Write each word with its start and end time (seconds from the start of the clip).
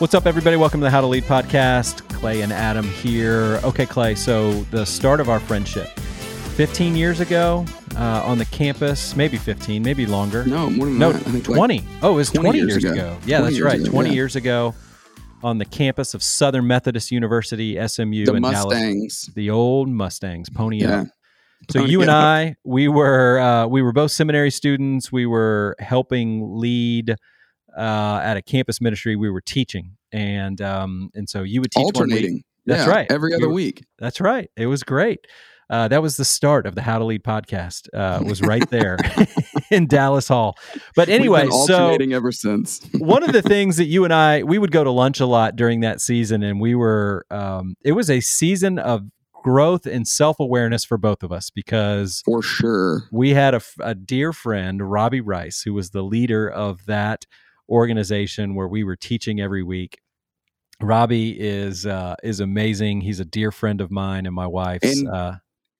What's 0.00 0.14
up, 0.14 0.24
everybody? 0.24 0.56
Welcome 0.56 0.80
to 0.80 0.84
the 0.84 0.90
How 0.90 1.02
to 1.02 1.06
Lead 1.06 1.24
podcast. 1.24 2.08
Clay 2.08 2.40
and 2.40 2.54
Adam 2.54 2.88
here. 2.88 3.60
Okay, 3.62 3.84
Clay, 3.84 4.14
so 4.14 4.62
the 4.70 4.86
start 4.86 5.20
of 5.20 5.28
our 5.28 5.38
friendship 5.38 5.88
15 6.56 6.96
years 6.96 7.20
ago 7.20 7.66
uh, 7.96 8.22
on 8.24 8.38
the 8.38 8.46
campus, 8.46 9.14
maybe 9.14 9.36
15, 9.36 9.82
maybe 9.82 10.06
longer. 10.06 10.46
No, 10.46 10.70
more 10.70 10.86
than 10.86 10.98
No, 10.98 11.12
that. 11.12 11.26
I 11.26 11.30
think 11.30 11.44
20. 11.44 11.80
Like, 11.80 11.86
oh, 12.02 12.12
it 12.12 12.14
was 12.14 12.30
20, 12.30 12.46
20 12.46 12.58
years, 12.58 12.68
years 12.70 12.84
ago. 12.84 12.92
ago. 12.92 13.18
Yeah, 13.26 13.42
that's 13.42 13.60
right. 13.60 13.78
ago, 13.78 13.90
20 13.90 14.08
yeah. 14.08 14.14
years 14.14 14.36
ago 14.36 14.74
on 15.42 15.58
the 15.58 15.66
campus 15.66 16.14
of 16.14 16.22
Southern 16.22 16.66
Methodist 16.66 17.10
University, 17.10 17.74
SMU 17.86 18.24
the 18.24 18.34
in 18.36 18.42
Dallas. 18.42 19.26
The 19.34 19.50
old 19.50 19.90
Mustangs, 19.90 20.48
pony 20.48 20.80
Yeah. 20.80 21.00
up. 21.02 21.06
So 21.70 21.80
Pony 21.80 21.92
you 21.92 22.00
and. 22.00 22.10
I, 22.10 22.56
we 22.64 22.88
were 22.88 23.38
uh, 23.38 23.66
we 23.66 23.82
were 23.82 23.92
both 23.92 24.12
seminary 24.12 24.50
students. 24.50 25.12
We 25.12 25.26
were 25.26 25.76
helping 25.78 26.56
lead 26.58 27.16
uh, 27.76 28.20
at 28.22 28.36
a 28.36 28.42
campus 28.42 28.80
ministry. 28.80 29.16
We 29.16 29.30
were 29.30 29.40
teaching, 29.40 29.96
and 30.12 30.60
um, 30.60 31.10
and 31.14 31.28
so 31.28 31.42
you 31.42 31.60
would 31.60 31.70
teach 31.70 31.82
one 31.82 31.86
week. 31.86 32.00
Alternating. 32.00 32.42
That's 32.66 32.86
Yeah, 32.86 32.92
right. 32.92 33.06
Every 33.10 33.34
other 33.34 33.48
week. 33.48 33.84
That's 33.98 34.20
right. 34.20 34.50
It 34.56 34.66
was 34.66 34.82
great. 34.82 35.26
Uh, 35.70 35.86
that 35.86 36.02
was 36.02 36.16
the 36.16 36.24
start 36.24 36.66
of 36.66 36.74
the 36.74 36.82
How 36.82 36.98
to 36.98 37.04
Lead 37.04 37.22
podcast. 37.22 37.88
Uh, 37.94 38.22
was 38.26 38.42
right 38.42 38.68
there 38.70 38.98
in 39.70 39.86
Dallas 39.86 40.26
Hall. 40.28 40.56
But 40.96 41.08
anyway, 41.08 41.42
been 41.42 41.52
so 41.52 41.96
ever 42.12 42.32
since. 42.32 42.80
one 42.98 43.22
of 43.22 43.32
the 43.32 43.42
things 43.42 43.76
that 43.76 43.84
you 43.84 44.04
and 44.04 44.12
I 44.12 44.42
we 44.42 44.58
would 44.58 44.72
go 44.72 44.82
to 44.84 44.90
lunch 44.90 45.20
a 45.20 45.26
lot 45.26 45.56
during 45.56 45.80
that 45.80 46.00
season, 46.00 46.42
and 46.42 46.60
we 46.60 46.74
were 46.74 47.24
um, 47.30 47.76
it 47.84 47.92
was 47.92 48.10
a 48.10 48.20
season 48.20 48.78
of 48.78 49.02
growth 49.42 49.86
and 49.86 50.06
self 50.06 50.38
awareness 50.40 50.84
for 50.84 50.98
both 50.98 51.22
of 51.22 51.32
us 51.32 51.50
because 51.50 52.22
For 52.24 52.42
sure. 52.42 53.04
we 53.12 53.30
had 53.30 53.60
a 53.80 53.94
dear 53.94 54.32
friend, 54.32 54.90
Robbie 54.90 55.20
Rice, 55.20 55.62
who 55.62 55.72
was 55.72 55.90
the 55.90 56.02
leader 56.02 56.48
of 56.48 56.84
that 56.86 57.26
organization 57.70 58.54
where 58.54 58.68
we 58.68 58.84
were 58.84 58.96
teaching 58.96 59.40
every 59.40 59.62
week. 59.62 59.98
Robbie 60.82 61.38
is 61.38 61.86
uh, 61.86 62.14
is 62.22 62.40
amazing. 62.40 63.02
He's 63.02 63.20
a 63.20 63.24
dear 63.24 63.52
friend 63.52 63.80
of 63.80 63.90
mine 63.90 64.26
and 64.26 64.34
my 64.34 64.46
wife's, 64.46 64.98
And- 64.98 65.08
uh, 65.08 65.32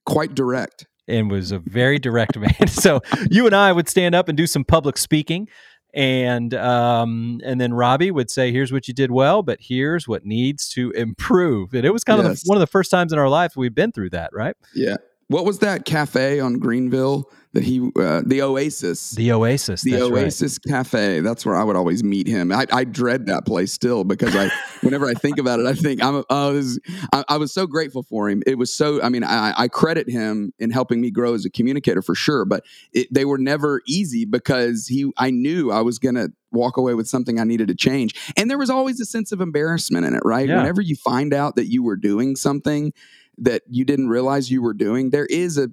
Quite 0.06 0.34
direct. 0.34 0.86
and 1.08 1.30
was 1.30 1.52
a 1.52 1.58
very 1.58 1.98
direct 1.98 2.36
man. 2.38 2.54
So 2.68 3.00
you 3.30 3.46
and 3.46 3.54
I 3.54 3.72
would 3.72 3.88
stand 3.88 4.14
up 4.14 4.28
and 4.28 4.36
do 4.36 4.46
some 4.46 4.64
public 4.64 4.96
speaking, 4.98 5.48
and 5.94 6.52
um, 6.54 7.40
and 7.44 7.60
then 7.60 7.72
Robbie 7.74 8.10
would 8.10 8.30
say, 8.30 8.52
"Here's 8.52 8.72
what 8.72 8.88
you 8.88 8.94
did 8.94 9.10
well, 9.10 9.42
but 9.42 9.58
here's 9.60 10.06
what 10.08 10.24
needs 10.24 10.68
to 10.70 10.90
improve." 10.92 11.72
And 11.74 11.84
it 11.86 11.92
was 11.92 12.04
kind 12.04 12.20
of 12.20 12.26
the, 12.26 12.42
one 12.46 12.56
of 12.56 12.60
the 12.60 12.66
first 12.66 12.90
times 12.90 13.12
in 13.12 13.18
our 13.18 13.28
life 13.28 13.56
we've 13.56 13.74
been 13.74 13.92
through 13.92 14.10
that, 14.10 14.30
right? 14.32 14.56
Yeah. 14.74 14.96
What 15.30 15.44
was 15.44 15.60
that 15.60 15.84
cafe 15.84 16.40
on 16.40 16.54
Greenville 16.54 17.30
that 17.52 17.62
he, 17.62 17.88
uh, 17.96 18.22
the 18.26 18.42
Oasis? 18.42 19.12
The 19.12 19.30
Oasis. 19.30 19.82
The 19.82 19.92
that's 19.92 20.10
right. 20.10 20.24
Oasis 20.24 20.58
Cafe. 20.58 21.20
That's 21.20 21.46
where 21.46 21.54
I 21.54 21.62
would 21.62 21.76
always 21.76 22.02
meet 22.02 22.26
him. 22.26 22.50
I, 22.50 22.66
I 22.72 22.82
dread 22.82 23.26
that 23.26 23.46
place 23.46 23.72
still 23.72 24.02
because 24.02 24.34
I, 24.34 24.50
whenever 24.80 25.06
I 25.06 25.14
think 25.14 25.38
about 25.38 25.60
it, 25.60 25.66
I 25.66 25.74
think 25.74 26.02
I'm. 26.02 26.24
Oh, 26.30 26.56
is, 26.56 26.80
I, 27.12 27.22
I 27.28 27.36
was 27.36 27.52
so 27.52 27.68
grateful 27.68 28.02
for 28.02 28.28
him. 28.28 28.42
It 28.44 28.58
was 28.58 28.74
so. 28.74 29.00
I 29.02 29.08
mean, 29.08 29.22
I, 29.22 29.54
I 29.56 29.68
credit 29.68 30.10
him 30.10 30.52
in 30.58 30.72
helping 30.72 31.00
me 31.00 31.12
grow 31.12 31.32
as 31.34 31.44
a 31.44 31.50
communicator 31.50 32.02
for 32.02 32.16
sure. 32.16 32.44
But 32.44 32.64
it, 32.92 33.06
they 33.14 33.24
were 33.24 33.38
never 33.38 33.82
easy 33.86 34.24
because 34.24 34.88
he. 34.88 35.12
I 35.16 35.30
knew 35.30 35.70
I 35.70 35.82
was 35.82 36.00
gonna 36.00 36.30
walk 36.50 36.76
away 36.76 36.94
with 36.94 37.06
something 37.06 37.38
I 37.38 37.44
needed 37.44 37.68
to 37.68 37.76
change, 37.76 38.32
and 38.36 38.50
there 38.50 38.58
was 38.58 38.68
always 38.68 39.00
a 39.00 39.04
sense 39.04 39.30
of 39.30 39.40
embarrassment 39.40 40.04
in 40.04 40.14
it. 40.14 40.22
Right. 40.24 40.48
Yeah. 40.48 40.56
Whenever 40.56 40.80
you 40.80 40.96
find 40.96 41.32
out 41.32 41.54
that 41.54 41.70
you 41.70 41.84
were 41.84 41.96
doing 41.96 42.34
something 42.34 42.92
that 43.40 43.62
you 43.68 43.84
didn't 43.84 44.08
realize 44.08 44.50
you 44.50 44.62
were 44.62 44.74
doing, 44.74 45.10
there 45.10 45.26
is 45.26 45.58
a. 45.58 45.68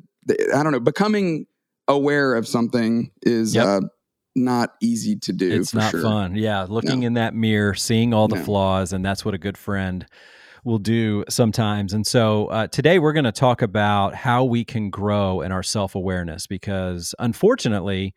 I 0.53 0.63
don't 0.63 0.71
know. 0.73 0.79
Becoming 0.79 1.45
aware 1.87 2.35
of 2.35 2.47
something 2.47 3.11
is 3.21 3.55
Yep. 3.55 3.65
uh, 3.65 3.81
not 4.35 4.71
easy 4.81 5.15
to 5.15 5.33
do. 5.33 5.49
it's 5.51 5.73
not 5.73 5.91
sure. 5.91 6.01
fun. 6.01 6.35
Yeah, 6.35 6.65
looking 6.67 7.03
in 7.03 7.13
that 7.13 7.33
mirror, 7.33 7.73
seeing 7.73 8.13
all 8.13 8.27
the 8.27 8.35
No. 8.35 8.43
flaws, 8.43 8.91
and 8.93 9.03
that's 9.05 9.23
what 9.23 9.33
a 9.33 9.37
good 9.37 9.57
friend 9.57 10.05
will 10.63 10.79
do 10.79 11.23
sometimes. 11.29 11.93
And 11.93 12.05
so 12.05 12.47
uh, 12.47 12.67
today 12.67 12.99
we're 12.99 13.13
going 13.13 13.23
to 13.23 13.31
talk 13.31 13.61
about 13.61 14.15
how 14.15 14.43
we 14.43 14.65
can 14.65 14.89
grow 14.89 15.39
in 15.41 15.51
our 15.53 15.63
self 15.63 15.95
awareness 15.95 16.45
because 16.45 17.15
unfortunately, 17.19 18.13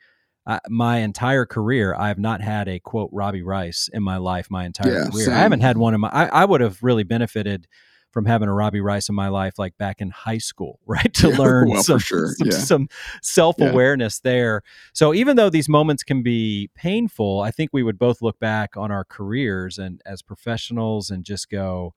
uh, 0.46 0.58
my 0.68 0.98
entire 0.98 1.46
career, 1.46 1.94
I 1.94 2.08
have 2.08 2.18
not 2.18 2.40
had 2.40 2.66
a 2.68 2.80
quote 2.80 3.10
Robbie 3.12 3.42
Rice 3.42 3.88
in 3.92 4.02
my 4.02 4.16
life. 4.16 4.48
My 4.50 4.64
entire 4.64 5.04
Yeah, 5.04 5.10
career, 5.10 5.26
same. 5.26 5.34
I 5.34 5.38
haven't 5.38 5.60
had 5.60 5.78
one 5.78 5.94
in 5.94 6.00
my. 6.00 6.08
I, 6.08 6.26
I 6.26 6.44
would 6.44 6.60
have 6.60 6.82
really 6.82 7.04
benefited 7.04 7.68
from 8.10 8.26
having 8.26 8.48
a 8.48 8.54
Robbie 8.54 8.80
Rice 8.80 9.08
in 9.08 9.14
my 9.14 9.28
life, 9.28 9.58
like 9.58 9.76
back 9.78 10.00
in 10.00 10.10
high 10.10 10.38
school, 10.38 10.80
right? 10.86 11.12
To 11.14 11.28
Yeah, 11.28 11.36
learn 11.36 11.68
well, 11.70 11.82
some, 11.82 11.98
sure, 11.98 12.28
some, 12.28 12.48
yeah. 12.48 12.58
some 12.58 12.88
self 13.22 13.56
awareness 13.60 14.20
there. 14.20 14.62
So 14.92 15.14
even 15.14 15.36
though 15.36 15.50
these 15.50 15.68
moments 15.68 16.02
can 16.02 16.22
be 16.22 16.70
painful, 16.74 17.40
I 17.40 17.50
think 17.50 17.70
we 17.72 17.82
would 17.82 17.98
both 17.98 18.22
look 18.22 18.38
back 18.38 18.76
on 18.76 18.90
our 18.90 19.04
careers 19.04 19.78
and 19.78 20.00
as 20.04 20.22
professionals 20.22 21.10
and 21.10 21.24
just 21.24 21.48
go, 21.48 21.94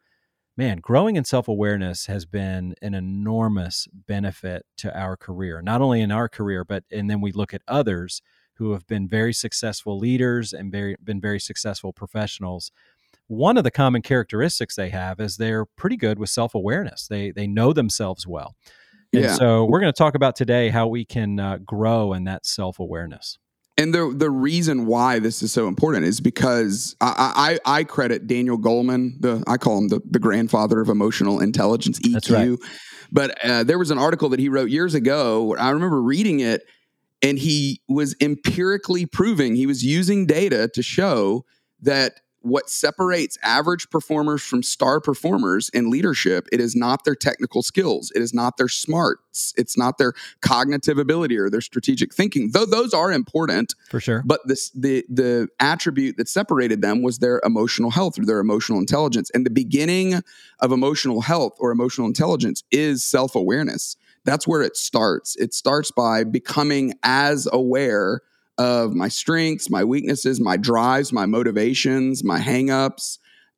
man, 0.56 0.78
growing 0.79 1.16
in 1.16 1.24
self 1.25 1.47
awareness 1.47 2.06
has 2.06 2.25
been 2.25 2.75
an 2.81 2.94
enormous 2.94 3.88
benefit 3.91 4.66
to 4.78 4.97
our 4.97 5.18
career, 5.18 5.62
not 5.62 5.81
only 5.81 6.01
in 6.01 6.12
our 6.12 6.30
career, 6.30 6.63
but 6.63 6.84
and 6.91 7.09
then 7.09 7.22
we 7.22 7.31
look 7.31 7.53
at 7.53 7.62
others 7.68 8.22
who 8.57 8.74
have 8.74 8.85
been 8.85 9.07
very 9.07 9.34
successful 9.34 9.97
leaders 9.97 10.53
and 10.53 10.72
very 10.72 10.95
been 11.03 11.19
very 11.19 11.40
successful 11.40 11.91
professionals. 11.91 12.72
One 13.33 13.57
of 13.57 13.63
the 13.63 13.71
common 13.71 14.01
characteristics 14.01 14.75
they 14.75 14.89
have 14.89 15.19
is 15.19 15.38
they're 15.38 15.66
pretty 15.66 15.97
good 15.97 16.19
with 16.19 16.29
self 16.29 16.53
awareness. 16.55 17.07
They 17.07 17.31
they 17.31 17.47
know 17.47 17.73
themselves 17.73 18.27
well. 18.27 18.55
And 19.11 19.23
Yeah. 19.23 19.33
so 19.33 19.66
we're 19.66 19.79
going 19.79 19.91
to 19.94 19.97
talk 19.97 20.16
about 20.16 20.35
today 20.35 20.69
how 20.69 20.88
we 20.88 21.05
can 21.05 21.39
uh, 21.39 21.57
grow 21.57 22.13
in 22.13 22.23
that 22.25 22.45
self 22.45 22.79
awareness. 22.79 23.38
And 23.77 23.94
the 23.94 24.13
the 24.16 24.29
reason 24.29 24.85
why 24.85 25.17
this 25.17 25.41
is 25.41 25.51
so 25.51 25.67
important 25.67 26.05
is 26.05 26.21
because 26.21 26.95
I 27.01 27.59
I, 27.66 27.79
I 27.79 27.83
credit 27.85 28.27
Daniel 28.27 28.57
Goleman, 28.59 29.19
the 29.19 29.44
I 29.47 29.57
call 29.57 29.79
him 29.79 29.88
the, 29.88 30.00
the 30.09 30.19
grandfather 30.19 30.79
of 30.79 30.89
emotional 30.89 31.39
intelligence, 31.39 32.00
EQ. 32.00 32.50
Right. 32.51 32.59
But 33.11 33.44
uh, 33.44 33.63
there 33.63 33.79
was 33.79 33.89
an 33.91 33.97
article 33.97 34.29
that 34.29 34.39
he 34.39 34.47
wrote 34.50 34.69
years 34.69 34.94
ago. 34.94 35.55
I 35.57 35.71
remember 35.71 36.01
reading 36.01 36.39
it, 36.39 36.61
and 37.23 37.38
he 37.39 37.81
was 37.88 38.15
empirically 38.21 39.05
proving 39.07 39.55
he 39.55 39.65
was 39.65 39.83
using 39.83 40.25
data 40.27 40.69
to 40.73 40.83
show 40.83 41.45
that 41.81 42.19
what 42.44 42.70
separates 42.70 43.38
average 43.42 43.90
performers 43.90 44.44
from 44.44 44.62
star 44.62 45.00
performers 45.00 45.70
in 45.70 45.90
leadership 45.90 46.48
it 46.52 46.59
is 46.59 46.76
not 46.76 47.06
their 47.06 47.16
technical 47.16 47.64
skills. 47.64 48.12
It 48.16 48.22
is 48.22 48.34
not 48.34 48.58
their 48.58 48.68
smarts. 48.68 49.54
It's 49.58 49.78
not 49.78 49.98
their 49.98 50.14
cognitive 50.42 50.98
ability 50.98 51.38
or 51.38 51.50
their 51.50 51.62
strategic 51.62 52.14
thinking. 52.14 52.52
Though 52.52 52.66
those 52.66 52.94
are 52.94 53.12
important 53.12 53.74
For 53.90 54.00
sure. 54.00 54.24
but 54.26 54.42
this 54.46 54.70
the 54.72 55.06
the 55.09 55.48
attribute 55.59 56.18
that 56.18 56.28
separated 56.28 56.81
them 56.81 57.02
was 57.02 57.20
their 57.20 57.42
emotional 57.46 57.92
health 57.92 58.20
or 58.20 58.26
their 58.26 58.40
emotional 58.40 58.78
intelligence. 58.80 59.31
And 59.34 59.46
the 59.46 59.50
beginning 59.50 60.22
of 60.60 60.72
emotional 60.72 61.22
health 61.22 61.56
or 61.60 61.72
emotional 61.72 62.08
intelligence 62.08 62.64
is 62.72 63.04
self-awareness. 63.04 63.96
That's 64.25 64.48
where 64.48 64.62
it 64.62 64.75
starts. 64.78 65.36
It 65.38 65.54
starts 65.54 65.92
by 65.92 66.24
becoming 66.24 66.94
as 67.04 67.48
aware 67.52 68.22
of 68.58 68.94
my 68.94 69.08
strengths 69.08 69.69
my 69.69 69.84
weaknesses 69.84 70.40
my 70.40 70.58
drives 70.58 71.12
my 71.12 71.25
motivations 71.25 72.24
my 72.24 72.40
hangups 72.40 73.18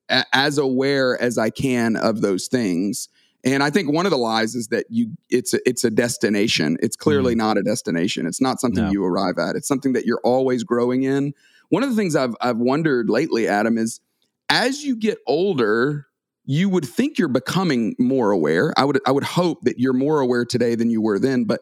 a- 0.09 0.25
as 0.33 0.57
aware 0.57 1.21
as 1.21 1.37
i 1.37 1.49
can 1.49 1.95
of 1.95 2.21
those 2.21 2.47
things 2.47 3.09
and 3.45 3.61
I 3.61 3.69
think 3.69 3.91
one 3.91 4.07
of 4.07 4.09
the 4.09 4.17
lies 4.17 4.55
is 4.55 4.69
that 4.69 4.87
you 4.89 5.11
it's 5.29 5.53
a, 5.53 5.59
it's 5.69 5.83
a 5.83 5.91
destination. 5.91 6.77
It's 6.81 6.95
clearly 6.95 7.33
mm-hmm. 7.33 7.47
not 7.47 7.57
a 7.59 7.63
destination. 7.63 8.25
It's 8.25 8.41
not 8.41 8.59
something 8.59 8.83
No. 8.85 8.91
you 8.91 9.05
arrive 9.05 9.37
at. 9.37 9.55
It's 9.55 9.67
something 9.67 9.93
that 9.93 10.05
you're 10.05 10.21
always 10.23 10.63
growing 10.63 11.03
in. 11.03 11.33
One 11.69 11.83
of 11.83 11.89
the 11.89 11.95
things 11.95 12.15
I've 12.15 12.35
I've 12.41 12.57
wondered 12.57 13.07
lately, 13.07 13.47
Adam, 13.47 13.77
is 13.77 14.01
as 14.49 14.83
you 14.83 14.95
get 14.95 15.19
older, 15.27 16.07
you 16.45 16.69
would 16.69 16.85
think 16.85 17.19
you're 17.19 17.27
becoming 17.27 17.95
more 17.99 18.31
aware. 18.31 18.73
I 18.77 18.83
would 18.83 18.99
I 19.05 19.11
would 19.11 19.23
hope 19.23 19.61
that 19.61 19.79
you're 19.79 19.93
more 19.93 20.21
aware 20.21 20.45
today 20.45 20.73
than 20.73 20.89
you 20.89 21.01
were 21.01 21.19
then. 21.19 21.43
But 21.43 21.61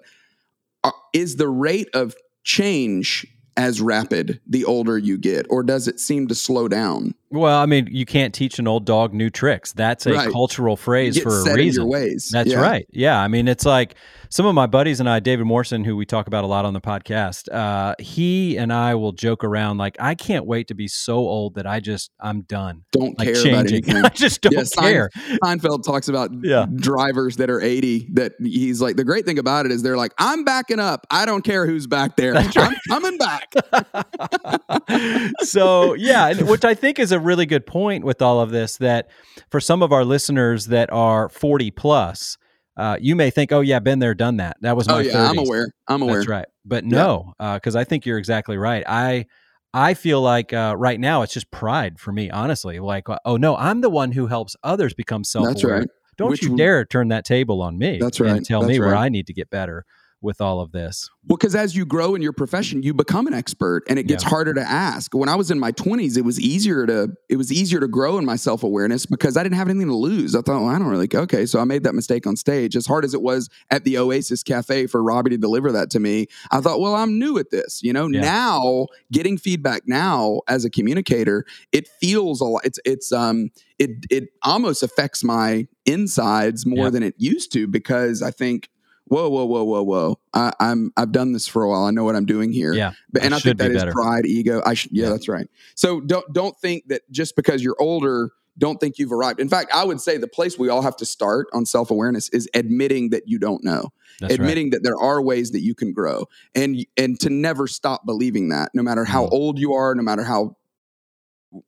uh, 0.85 0.91
is 1.11 1.35
the 1.35 1.49
rate 1.49 1.89
of 1.93 2.15
change 2.43 3.25
as 3.55 3.79
rapid 3.81 4.39
the 4.47 4.65
older 4.65 4.97
you 4.97 5.15
get, 5.17 5.45
or 5.49 5.61
does 5.61 5.87
it 5.87 5.99
seem 5.99 6.27
to 6.27 6.33
slow 6.33 6.67
down? 6.67 7.13
Well, 7.29 7.59
I 7.59 7.67
mean, 7.67 7.87
you 7.91 8.03
can't 8.05 8.33
teach 8.33 8.57
an 8.57 8.67
old 8.67 8.83
dog 8.85 9.13
new 9.13 9.29
tricks. 9.29 9.71
That's 9.73 10.07
a 10.07 10.13
Right. 10.13 10.31
cultural 10.31 10.75
phrase 10.75 11.19
for 11.21 11.39
a 11.47 11.53
reason. 11.55 11.87
ways. 11.87 12.29
That's 12.31 12.49
Yeah. 12.49 12.61
right. 12.61 12.87
Yeah. 12.91 13.19
I 13.21 13.27
mean, 13.27 13.47
it's 13.47 13.65
like 13.65 13.93
some 14.33 14.47
of 14.47 14.55
my 14.55 14.65
buddies 14.65 14.99
and 14.99 15.07
I, 15.07 15.19
David 15.19 15.45
Morrison, 15.45 15.83
who 15.83 15.95
we 15.95 16.07
talk 16.07 16.25
about 16.25 16.43
a 16.43 16.47
lot 16.47 16.65
on 16.65 16.73
the 16.73 16.81
podcast, 16.81 17.53
uh, 17.53 17.93
he 17.99 18.57
and 18.57 18.73
I 18.73 18.95
will 18.95 19.11
joke 19.11 19.43
around 19.43 19.77
like, 19.77 19.95
I 19.99 20.15
can't 20.15 20.47
wait 20.47 20.69
to 20.69 20.73
be 20.73 20.87
so 20.87 21.17
old 21.17 21.53
that 21.53 21.67
I 21.67 21.79
just, 21.79 22.09
I'm 22.19 22.41
done. 22.41 22.83
Don't 22.91 23.15
Like 23.19 23.27
care 23.31 23.33
about 23.53 23.67
changing. 23.67 23.83
anything. 23.89 24.05
I 24.05 24.09
just 24.09 24.41
don't 24.41 24.53
Yeah, 24.53 24.63
care. 24.81 25.09
Seinfeld 25.43 25.83
talks 25.83 26.07
about 26.07 26.31
Yeah. 26.41 26.65
drivers 26.77 27.35
that 27.37 27.51
are 27.51 27.61
80 27.61 28.09
that 28.13 28.31
he's 28.39 28.81
like 28.81 28.95
the 28.95 29.03
great 29.03 29.23
thing 29.25 29.37
about 29.37 29.67
it 29.67 29.71
is 29.71 29.83
they're 29.83 29.97
like 29.97 30.13
I'm 30.17 30.43
backing 30.43 30.79
up. 30.79 31.05
I 31.11 31.27
don't 31.27 31.43
care 31.43 31.67
who's 31.67 31.85
back 31.85 32.15
there. 32.15 32.33
That's 32.33 32.57
I'm 32.57 32.75
coming 32.89 33.19
back. 33.19 33.53
so 35.41 35.93
yeah, 35.93 36.33
which 36.41 36.65
I 36.65 36.73
think 36.73 36.97
is 36.97 37.11
a 37.11 37.19
really 37.19 37.45
good 37.45 37.67
point 37.67 38.03
with 38.03 38.19
all 38.21 38.39
of 38.39 38.49
this. 38.49 38.77
That 38.77 39.09
for 39.51 39.59
some 39.59 39.83
of 39.83 39.91
our 39.91 40.03
listeners 40.03 40.67
that 40.67 40.91
are 40.91 41.29
forty 41.29 41.69
plus, 41.71 42.37
uh, 42.77 42.97
you 42.99 43.15
may 43.15 43.29
think, 43.29 43.51
"Oh 43.51 43.61
yeah, 43.61 43.79
been 43.79 43.99
there, 43.99 44.13
done 44.13 44.37
that." 44.37 44.57
That 44.61 44.75
was 44.75 44.87
my 44.87 44.95
oh 44.95 44.99
yeah, 44.99 45.29
I'm 45.29 45.37
aware. 45.37 45.67
I'm 45.87 46.01
aware. 46.01 46.15
That's 46.17 46.27
right. 46.27 46.45
But 46.65 46.85
no, 46.85 47.33
because 47.39 47.75
I 47.75 47.83
think 47.83 48.05
you're 48.05 48.17
exactly 48.17 48.57
right. 48.57 48.83
I 48.87 49.25
I 49.73 49.93
feel 49.95 50.21
like 50.21 50.53
uh, 50.53 50.75
right 50.77 50.99
now 50.99 51.23
it's 51.23 51.33
just 51.33 51.49
pride 51.51 51.99
for 51.99 52.11
me, 52.11 52.29
honestly. 52.29 52.79
Like, 52.79 53.09
uh, 53.09 53.17
oh 53.25 53.37
no, 53.37 53.55
I'm 53.55 53.81
the 53.81 53.89
one 53.89 54.11
who 54.11 54.27
helps 54.27 54.55
others 54.63 54.93
become 54.93 55.23
self 55.23 55.43
aware. 55.43 55.53
That's 55.53 55.63
right. 55.63 55.87
Don't 56.15 56.29
Which 56.29 56.43
you 56.43 56.55
dare 56.55 56.85
turn 56.85 57.07
that 57.07 57.25
table 57.25 57.61
on 57.61 57.77
me. 57.77 57.97
That's 57.99 58.19
right. 58.19 58.37
And 58.37 58.45
tell 58.45 58.61
That's 58.61 58.73
me 58.73 58.79
where. 58.79 58.95
I 58.95 59.09
need 59.09 59.25
to 59.27 59.33
get 59.33 59.49
better 59.49 59.83
with 60.23 60.41
all 60.41 60.59
of 60.61 60.71
this. 60.71 61.09
Well, 61.27 61.37
because 61.37 61.55
as 61.55 61.75
you 61.75 61.85
grow 61.85 62.15
in 62.15 62.21
your 62.21 62.33
profession, 62.33 62.81
you 62.83 62.93
become 62.93 63.27
an 63.27 63.33
expert, 63.33 63.83
and 63.87 63.97
it 63.99 64.07
gets 64.07 64.23
Yeah. 64.23 64.29
harder 64.29 64.53
to 64.55 64.61
ask. 64.61 65.13
When 65.13 65.29
I 65.29 65.35
was 65.35 65.51
in 65.51 65.59
my 65.59 65.71
twenties, 65.71 66.17
it 66.17 66.25
was 66.25 66.39
easier 66.39 66.85
to 66.87 67.13
it 67.29 67.35
was 67.37 67.51
easier 67.51 67.79
to 67.79 67.87
grow 67.87 68.17
in 68.17 68.25
my 68.25 68.35
self 68.35 68.63
awareness 68.63 69.05
because 69.05 69.37
I 69.37 69.43
didn't 69.43 69.55
have 69.55 69.69
anything 69.69 69.87
to 69.89 69.95
lose. 69.95 70.35
I 70.35 70.41
thought, 70.41 70.61
well, 70.61 70.69
I 70.69 70.79
don't 70.79 70.87
really 70.87 71.09
okay, 71.13 71.45
so 71.45 71.59
I 71.59 71.63
made 71.65 71.83
that 71.83 71.93
mistake 71.95 72.25
on 72.25 72.35
stage. 72.35 72.75
As 72.75 72.87
hard 72.87 73.05
as 73.05 73.13
it 73.13 73.21
was 73.21 73.49
at 73.69 73.83
the 73.83 73.97
Oasis 73.97 74.43
Cafe 74.43 74.87
for 74.87 75.03
Robbie 75.03 75.29
to 75.31 75.37
deliver 75.37 75.71
that 75.73 75.89
to 75.91 75.99
me, 75.99 76.27
I 76.51 76.59
thought, 76.61 76.79
well, 76.79 76.95
I'm 76.95 77.19
new 77.19 77.37
at 77.37 77.51
this. 77.51 77.81
You 77.83 77.93
know, 77.93 78.07
Yeah. 78.09 78.21
now 78.21 78.87
getting 79.11 79.37
feedback 79.37 79.83
now 79.85 80.41
as 80.47 80.65
a 80.65 80.69
communicator, 80.69 81.45
it 81.71 81.87
feels 82.01 82.41
a 82.41 82.45
lot. 82.45 82.65
It's 82.65 82.79
it's 82.85 83.11
um 83.11 83.49
it 83.79 83.91
it 84.09 84.29
almost 84.43 84.83
affects 84.83 85.23
my 85.23 85.67
insides 85.85 86.65
more 86.65 86.85
Yeah. 86.85 86.89
than 86.91 87.03
it 87.03 87.15
used 87.17 87.51
to 87.53 87.67
because 87.67 88.21
I 88.21 88.31
think 88.31 88.69
whoa, 89.13 89.29
whoa, 89.29 89.45
whoa, 89.45 89.63
whoa, 89.63 89.83
whoa. 89.83 90.19
I, 90.33 90.51
I'm 90.59 90.91
I've 90.97 91.11
done 91.11 91.31
this 91.33 91.47
for 91.47 91.63
a 91.63 91.69
while. 91.69 91.83
I 91.85 91.91
know 91.91 92.03
what 92.03 92.15
I'm 92.15 92.25
doing 92.25 92.51
here. 92.51 92.73
Yeah. 92.73 92.93
But, 93.11 93.23
and 93.23 93.33
I 93.33 93.37
I, 93.37 93.39
think 93.39 93.57
that 93.59 93.69
be 93.69 93.75
is 93.75 93.81
better. 93.81 93.91
pride, 93.91 94.25
ego. 94.25 94.61
I 94.65 94.73
should, 94.73 94.91
yeah, 94.91 95.05
Yeah. 95.05 95.09
that's 95.11 95.27
right. 95.29 95.47
So 95.75 96.01
don't 96.01 96.25
don't 96.33 96.57
think 96.59 96.87
that 96.87 97.01
just 97.11 97.35
because 97.35 97.63
you're 97.63 97.75
older, 97.79 98.31
don't 98.57 98.79
think 98.79 98.97
you've 98.97 99.11
arrived. 99.11 99.39
In 99.39 99.49
fact, 99.49 99.71
I 99.73 99.83
would 99.83 99.99
say 100.01 100.17
the 100.17 100.27
place 100.27 100.57
we 100.59 100.69
all 100.69 100.81
have 100.81 100.95
to 100.97 101.05
start 101.05 101.47
on 101.53 101.65
self 101.65 101.89
awareness 101.91 102.29
is 102.29 102.47
admitting 102.53 103.09
that 103.11 103.23
you 103.27 103.39
don't 103.39 103.63
know, 103.63 103.89
That's 104.19 104.31
right. 104.31 104.39
admitting 104.39 104.69
that 104.71 104.83
there 104.83 104.97
are 104.97 105.21
ways 105.21 105.51
that 105.51 105.61
you 105.61 105.73
can 105.75 105.91
grow, 105.93 106.25
and 106.55 106.85
and 106.97 107.19
to 107.21 107.29
never 107.29 107.67
stop 107.67 108.05
believing 108.05 108.49
that, 108.49 108.71
no 108.73 108.83
matter 108.83 109.05
how 109.05 109.25
Mm. 109.25 109.31
old 109.31 109.59
you 109.59 109.73
are, 109.73 109.95
no 109.95 110.03
matter 110.03 110.23
how 110.23 110.55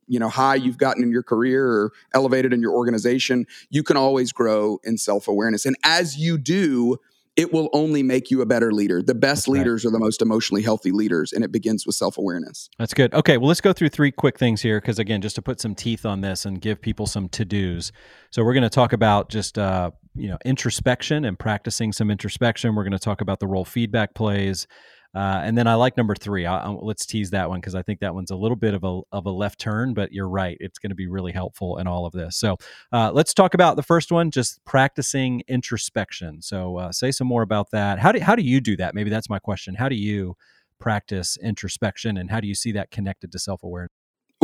you 0.07 0.17
know 0.19 0.29
high 0.29 0.55
you've 0.55 0.79
gotten 0.79 1.03
in 1.03 1.11
your 1.11 1.21
career 1.21 1.67
or 1.67 1.91
elevated 2.15 2.51
in 2.53 2.59
your 2.59 2.73
organization 2.73 3.45
you 3.69 3.83
can 3.83 3.95
always 3.95 4.31
grow 4.31 4.79
in 4.83 4.97
self-awareness 4.97 5.63
and 5.63 5.75
as 5.83 6.17
you 6.17 6.39
do 6.39 6.97
it 7.35 7.51
will 7.51 7.69
only 7.73 8.01
make 8.03 8.31
you 8.31 8.41
a 8.41 8.45
better 8.45 8.71
leader 8.71 9.01
the 9.01 9.15
best 9.15 9.47
right. 9.47 9.59
leaders 9.59 9.85
are 9.85 9.91
the 9.91 9.99
most 9.99 10.21
emotionally 10.21 10.61
healthy 10.61 10.91
leaders 10.91 11.33
and 11.33 11.43
it 11.43 11.51
begins 11.51 11.85
with 11.85 11.95
self-awareness 11.95 12.69
That's 12.77 12.93
good. 12.93 13.13
Okay, 13.13 13.37
well, 13.37 13.47
let's 13.47 13.61
go 13.61 13.73
through 13.73 13.89
three 13.89 14.11
quick 14.11 14.37
things 14.37 14.61
here 14.61 14.79
because, 14.79 14.99
again, 14.99 15.21
just 15.21 15.35
to 15.35 15.41
put 15.41 15.59
some 15.59 15.75
teeth 15.75 16.05
on 16.05 16.21
this 16.21 16.45
and 16.45 16.59
give 16.59 16.81
people 16.81 17.05
some 17.05 17.29
to 17.29 17.45
dos. 17.45 17.91
So, 18.31 18.43
we're 18.43 18.53
going 18.53 18.63
to 18.63 18.69
talk 18.69 18.93
about 18.93 19.29
just 19.29 19.57
uh, 19.57 19.91
you 20.15 20.27
know 20.27 20.37
introspection 20.45 21.25
and 21.25 21.37
practicing 21.37 21.93
some 21.93 22.11
introspection. 22.11 22.75
We're 22.75 22.83
going 22.83 22.93
to 22.93 22.99
talk 22.99 23.21
about 23.21 23.39
the 23.39 23.47
role 23.47 23.65
feedback 23.65 24.13
plays, 24.13 24.67
uh, 25.15 25.41
and 25.43 25.57
then 25.57 25.65
I 25.65 25.75
like 25.75 25.95
number 25.95 26.13
three. 26.13 26.45
I, 26.45 26.57
I, 26.57 26.69
let's 26.69 27.05
tease 27.05 27.29
that 27.31 27.49
one 27.49 27.61
because 27.61 27.73
I 27.73 27.81
think 27.81 28.01
that 28.01 28.13
one's 28.13 28.31
a 28.31 28.35
little 28.35 28.57
bit 28.57 28.73
of 28.73 28.83
a 28.83 29.01
of 29.11 29.25
a 29.25 29.31
left 29.31 29.59
turn, 29.59 29.93
but 29.93 30.11
you're 30.11 30.27
right. 30.27 30.57
It's 30.59 30.77
going 30.77 30.89
to 30.89 30.95
be 30.95 31.07
really 31.07 31.31
helpful 31.31 31.77
in 31.77 31.87
all 31.87 32.05
of 32.05 32.11
this. 32.13 32.35
So, 32.37 32.57
uh, 32.91 33.11
let's 33.13 33.33
talk 33.33 33.53
about 33.53 33.77
the 33.77 33.83
first 33.83 34.11
one, 34.11 34.29
just 34.29 34.63
practicing 34.65 35.41
introspection. 35.47 36.41
So, 36.41 36.77
uh, 36.77 36.91
say 36.91 37.11
some 37.11 37.27
more 37.27 37.43
about 37.43 37.71
that. 37.71 37.97
How 37.99 38.11
do 38.11 38.19
how 38.19 38.35
do 38.35 38.43
you 38.43 38.59
do 38.59 38.75
that? 38.77 38.93
Maybe 38.93 39.09
that's 39.09 39.29
my 39.29 39.39
question. 39.39 39.75
How 39.75 39.87
do 39.87 39.95
you 39.95 40.35
practice 40.79 41.37
introspection 41.41 42.17
and 42.17 42.29
how 42.29 42.41
do 42.41 42.47
you 42.47 42.55
see 42.55 42.73
that 42.73 42.91
connected 42.91 43.31
to 43.31 43.39
self-awareness 43.39 43.91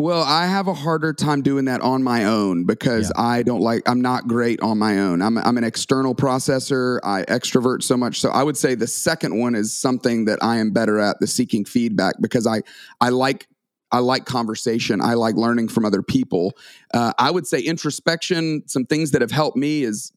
well 0.02 0.24
i 0.24 0.46
have 0.48 0.68
a 0.68 0.74
harder 0.74 1.14
time 1.14 1.42
doing 1.42 1.66
that 1.66 1.82
on 1.82 2.02
my 2.02 2.26
own 2.26 2.66
because 2.66 3.12
i 3.16 3.44
don't 3.44 3.62
like 3.62 3.82
i'm 3.88 4.02
not 4.02 4.28
great 4.28 4.60
on 4.62 4.78
my 4.78 5.00
own 5.00 5.22
I'm, 5.22 5.38
I'm 5.38 5.58
an 5.58 5.64
external 5.64 6.16
processor 6.16 7.00
i 7.04 7.24
extrovert 7.24 7.84
so 7.84 7.96
much 7.96 8.20
so 8.20 8.30
i 8.32 8.44
would 8.44 8.58
say 8.58 8.76
the 8.76 8.88
second 8.88 9.38
one 9.38 9.56
is 9.56 9.78
something 9.78 10.26
that 10.26 10.40
i 10.42 10.58
am 10.58 10.72
better 10.72 11.00
at 11.00 11.20
the 11.20 11.28
seeking 11.28 11.66
feedback 11.66 12.16
because 12.20 12.48
i 12.48 12.62
i 13.00 13.10
like 13.10 13.48
I 13.94 14.00
like 14.00 14.24
conversation. 14.26 15.02
I 15.02 15.16
like 15.16 15.36
learning 15.36 15.68
from 15.68 15.84
other 15.84 16.02
people. 16.02 16.54
Uh, 16.94 17.12
I 17.20 17.30
would 17.30 17.46
say 17.46 17.60
introspection, 17.60 18.64
some 18.66 18.86
things 18.86 19.12
that 19.12 19.22
have 19.22 19.32
helped 19.32 19.58
me 19.58 19.84
is 19.84 20.14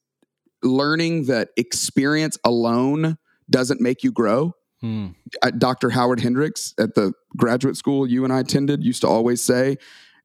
learning 0.63 1.25
that 1.25 1.49
experience 1.57 2.39
alone 2.45 3.19
doesn't 3.51 3.81
make 3.81 4.05
you 4.05 4.13
grow. 4.13 4.55
Hmm. 4.85 5.07
Uh, 5.41 5.51
Dr. 5.51 5.89
Howard 5.89 6.21
Hendricks 6.21 6.75
at 6.79 6.95
the 6.95 7.15
graduate 7.39 7.75
school 7.75 8.07
you 8.07 8.23
and 8.23 8.31
I 8.31 8.41
attended 8.41 8.85
used 8.85 9.01
to 9.01 9.09
always 9.09 9.41
say, 9.41 9.79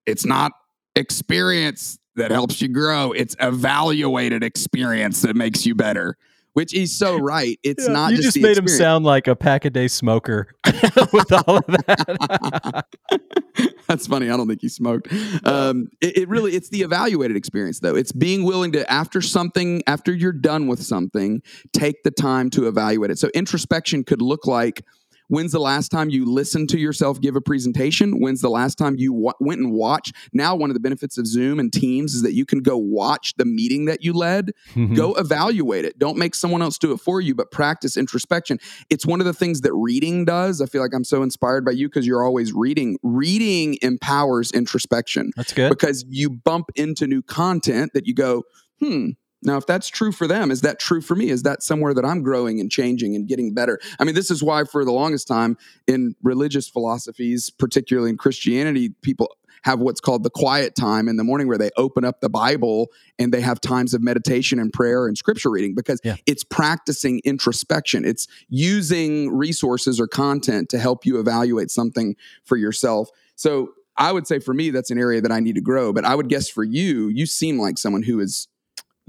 it's 0.06 0.26
not 0.26 0.52
experience 0.98 1.98
that 2.18 2.30
helps 2.32 2.62
you 2.62 2.68
grow, 2.68 3.14
it's 3.14 3.38
evaluated 3.40 4.44
experience 4.44 5.22
that 5.22 5.38
makes 5.38 5.66
you 5.66 5.76
better. 5.76 6.18
Which 6.54 6.74
he's 6.74 6.94
so 6.94 7.18
right. 7.22 7.58
It's 7.64 7.88
Yeah, 7.88 7.94
not 7.94 8.12
you 8.12 8.18
just, 8.18 8.36
just 8.36 8.44
made 8.44 8.58
him 8.58 8.68
sound 8.68 9.06
like 9.06 9.28
a 9.30 9.36
pack 9.36 9.64
a 9.64 9.70
day 9.70 9.88
smoker 9.88 10.50
with 11.14 11.32
all 11.32 11.60
of 11.60 11.66
that 11.68 12.86
That's 13.90 14.06
funny. 14.06 14.30
I 14.30 14.38
don't 14.38 14.48
think 14.48 14.62
he 14.62 14.70
smoked. 14.70 15.12
Um, 15.44 15.90
it, 16.00 16.20
it 16.20 16.30
really, 16.30 16.56
it's 16.56 16.70
the 16.70 16.84
evaluated 16.84 17.36
experience, 17.36 17.80
though. 17.80 17.96
It's 17.96 18.12
being 18.12 18.44
willing 18.44 18.72
to, 18.74 18.90
after 18.90 19.20
something, 19.20 19.82
after 19.88 20.14
you're 20.14 20.32
done 20.32 20.68
with 20.68 20.82
something, 20.84 21.42
take 21.74 22.04
the 22.04 22.12
time 22.12 22.52
to 22.52 22.68
evaluate 22.68 23.10
it. 23.10 23.18
So 23.18 23.30
introspection 23.34 24.04
could 24.04 24.22
look 24.22 24.46
like 24.46 24.86
when's 25.30 25.52
the 25.54 25.60
last 25.60 25.90
time 25.90 26.10
you 26.10 26.26
listened 26.26 26.70
to 26.70 26.78
yourself 26.78 27.20
give 27.22 27.36
a 27.36 27.42
presentation? 27.42 28.20
When's 28.20 28.42
the 28.42 28.50
last 28.50 28.78
time 28.78 28.96
you 28.98 29.14
wa- 29.14 29.34
went 29.40 29.62
and 29.62 29.72
watched? 29.72 30.14
Now, 30.34 30.56
one 30.56 30.70
of 30.70 30.74
the 30.74 30.80
benefits 30.80 31.18
of 31.18 31.26
Zoom 31.26 31.60
and 31.60 31.72
Teams 31.72 32.14
is 32.14 32.22
that 32.24 32.34
you 32.34 32.46
can 32.46 32.60
go 32.60 32.78
watch 32.78 33.34
the 33.38 33.46
meeting 33.46 33.86
that 33.86 34.04
you 34.04 34.12
led. 34.14 34.52
Mhm. 34.76 34.96
go 34.96 35.14
evaluate 35.14 35.86
it. 35.86 35.98
Don't 35.98 36.18
make 36.18 36.36
someone 36.36 36.62
else 36.62 36.78
do 36.78 36.92
it 36.92 36.98
for 37.00 37.22
you 37.22 37.34
but 37.34 37.52
practice 37.52 37.96
introspection. 37.96 38.60
It's 38.90 39.06
one 39.06 39.22
of 39.22 39.26
the 39.26 39.34
things 39.34 39.62
that 39.62 39.74
reading 39.74 40.26
does. 40.26 40.62
I 40.62 40.66
feel 40.66 40.82
like 40.82 40.94
i'm 40.94 41.04
so 41.06 41.24
inspired 41.24 41.64
by 41.64 41.72
you 41.72 41.88
because 41.88 42.06
you're 42.06 42.24
always 42.26 42.52
reading. 42.54 42.98
Reading 43.04 43.78
empowers 43.82 44.52
introspection. 44.52 45.32
That's 45.36 45.54
good. 45.54 45.70
Because 45.70 46.04
you 46.10 46.30
bump 46.30 46.70
into 46.76 47.08
new 47.08 47.22
content 47.22 47.92
that 47.94 48.06
you 48.08 48.14
go 48.14 48.44
hmm 48.82 49.10
now 49.44 49.58
if 49.58 49.66
that's 49.66 49.88
true 49.88 50.12
for 50.12 50.28
them 50.28 50.52
is 50.52 50.62
that 50.62 50.80
true 50.80 51.02
for 51.02 51.16
me? 51.16 51.30
Is 51.30 51.44
that 51.44 51.64
somewhere 51.64 51.94
that 51.94 52.06
i'm 52.06 52.22
growing 52.24 52.60
and 52.60 52.70
changing 52.72 53.16
and 53.16 53.28
getting 53.28 53.54
better? 53.54 53.80
I 54.00 54.04
mean 54.04 54.16
this 54.16 54.30
is 54.32 54.44
why 54.44 54.64
for 54.66 54.84
the 54.86 54.92
longest 54.92 55.28
time 55.28 55.58
in 55.88 56.16
religious 56.24 56.68
philosophies 56.68 57.50
particularly 57.50 58.10
in 58.10 58.18
christianity 58.18 58.90
people 59.02 59.36
have 59.64 59.80
what's 59.82 60.00
called 60.00 60.24
the 60.24 60.30
quiet 60.30 60.74
time 60.74 61.10
in 61.10 61.18
the 61.18 61.24
morning 61.24 61.46
where 61.48 61.58
they 61.58 61.70
open 61.76 62.06
up 62.06 62.22
the 62.22 62.30
bible 62.30 62.88
and 63.18 63.34
they 63.34 63.42
have 63.42 63.60
times 63.60 63.94
of 63.94 64.02
meditation 64.02 64.58
and 64.60 64.72
prayer 64.72 65.06
and 65.08 65.18
scripture 65.18 65.50
reading 65.50 65.76
because 65.76 66.00
Yeah. 66.04 66.16
it's 66.26 66.44
practicing 66.46 67.20
introspection. 67.26 68.06
It's 68.06 68.26
using 68.48 69.36
resources 69.36 70.00
or 70.00 70.08
content 70.08 70.70
to 70.70 70.80
help 70.80 71.06
you 71.06 71.20
evaluate 71.20 71.72
something 71.72 72.16
for 72.46 72.58
yourself. 72.58 73.10
So 73.36 73.72
i 73.98 74.12
would 74.14 74.26
say 74.28 74.40
for 74.40 74.54
me 74.54 74.70
that's 74.70 74.92
an 74.92 74.98
area 74.98 75.20
that 75.20 75.32
i 75.32 75.40
need 75.42 75.56
to 75.56 75.62
grow 75.62 75.92
but 75.92 76.06
i 76.06 76.16
would 76.16 76.30
guess 76.30 76.48
for 76.48 76.64
you 76.64 77.10
you 77.10 77.26
seem 77.26 77.60
like 77.60 77.78
someone 77.78 78.04
who 78.04 78.20
is 78.22 78.48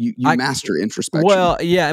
you, 0.00 0.14
you 0.16 0.28
I- 0.28 0.36
master 0.36 0.76
introspection 0.76 1.26
Well, 1.26 1.56
yeah, 1.60 1.92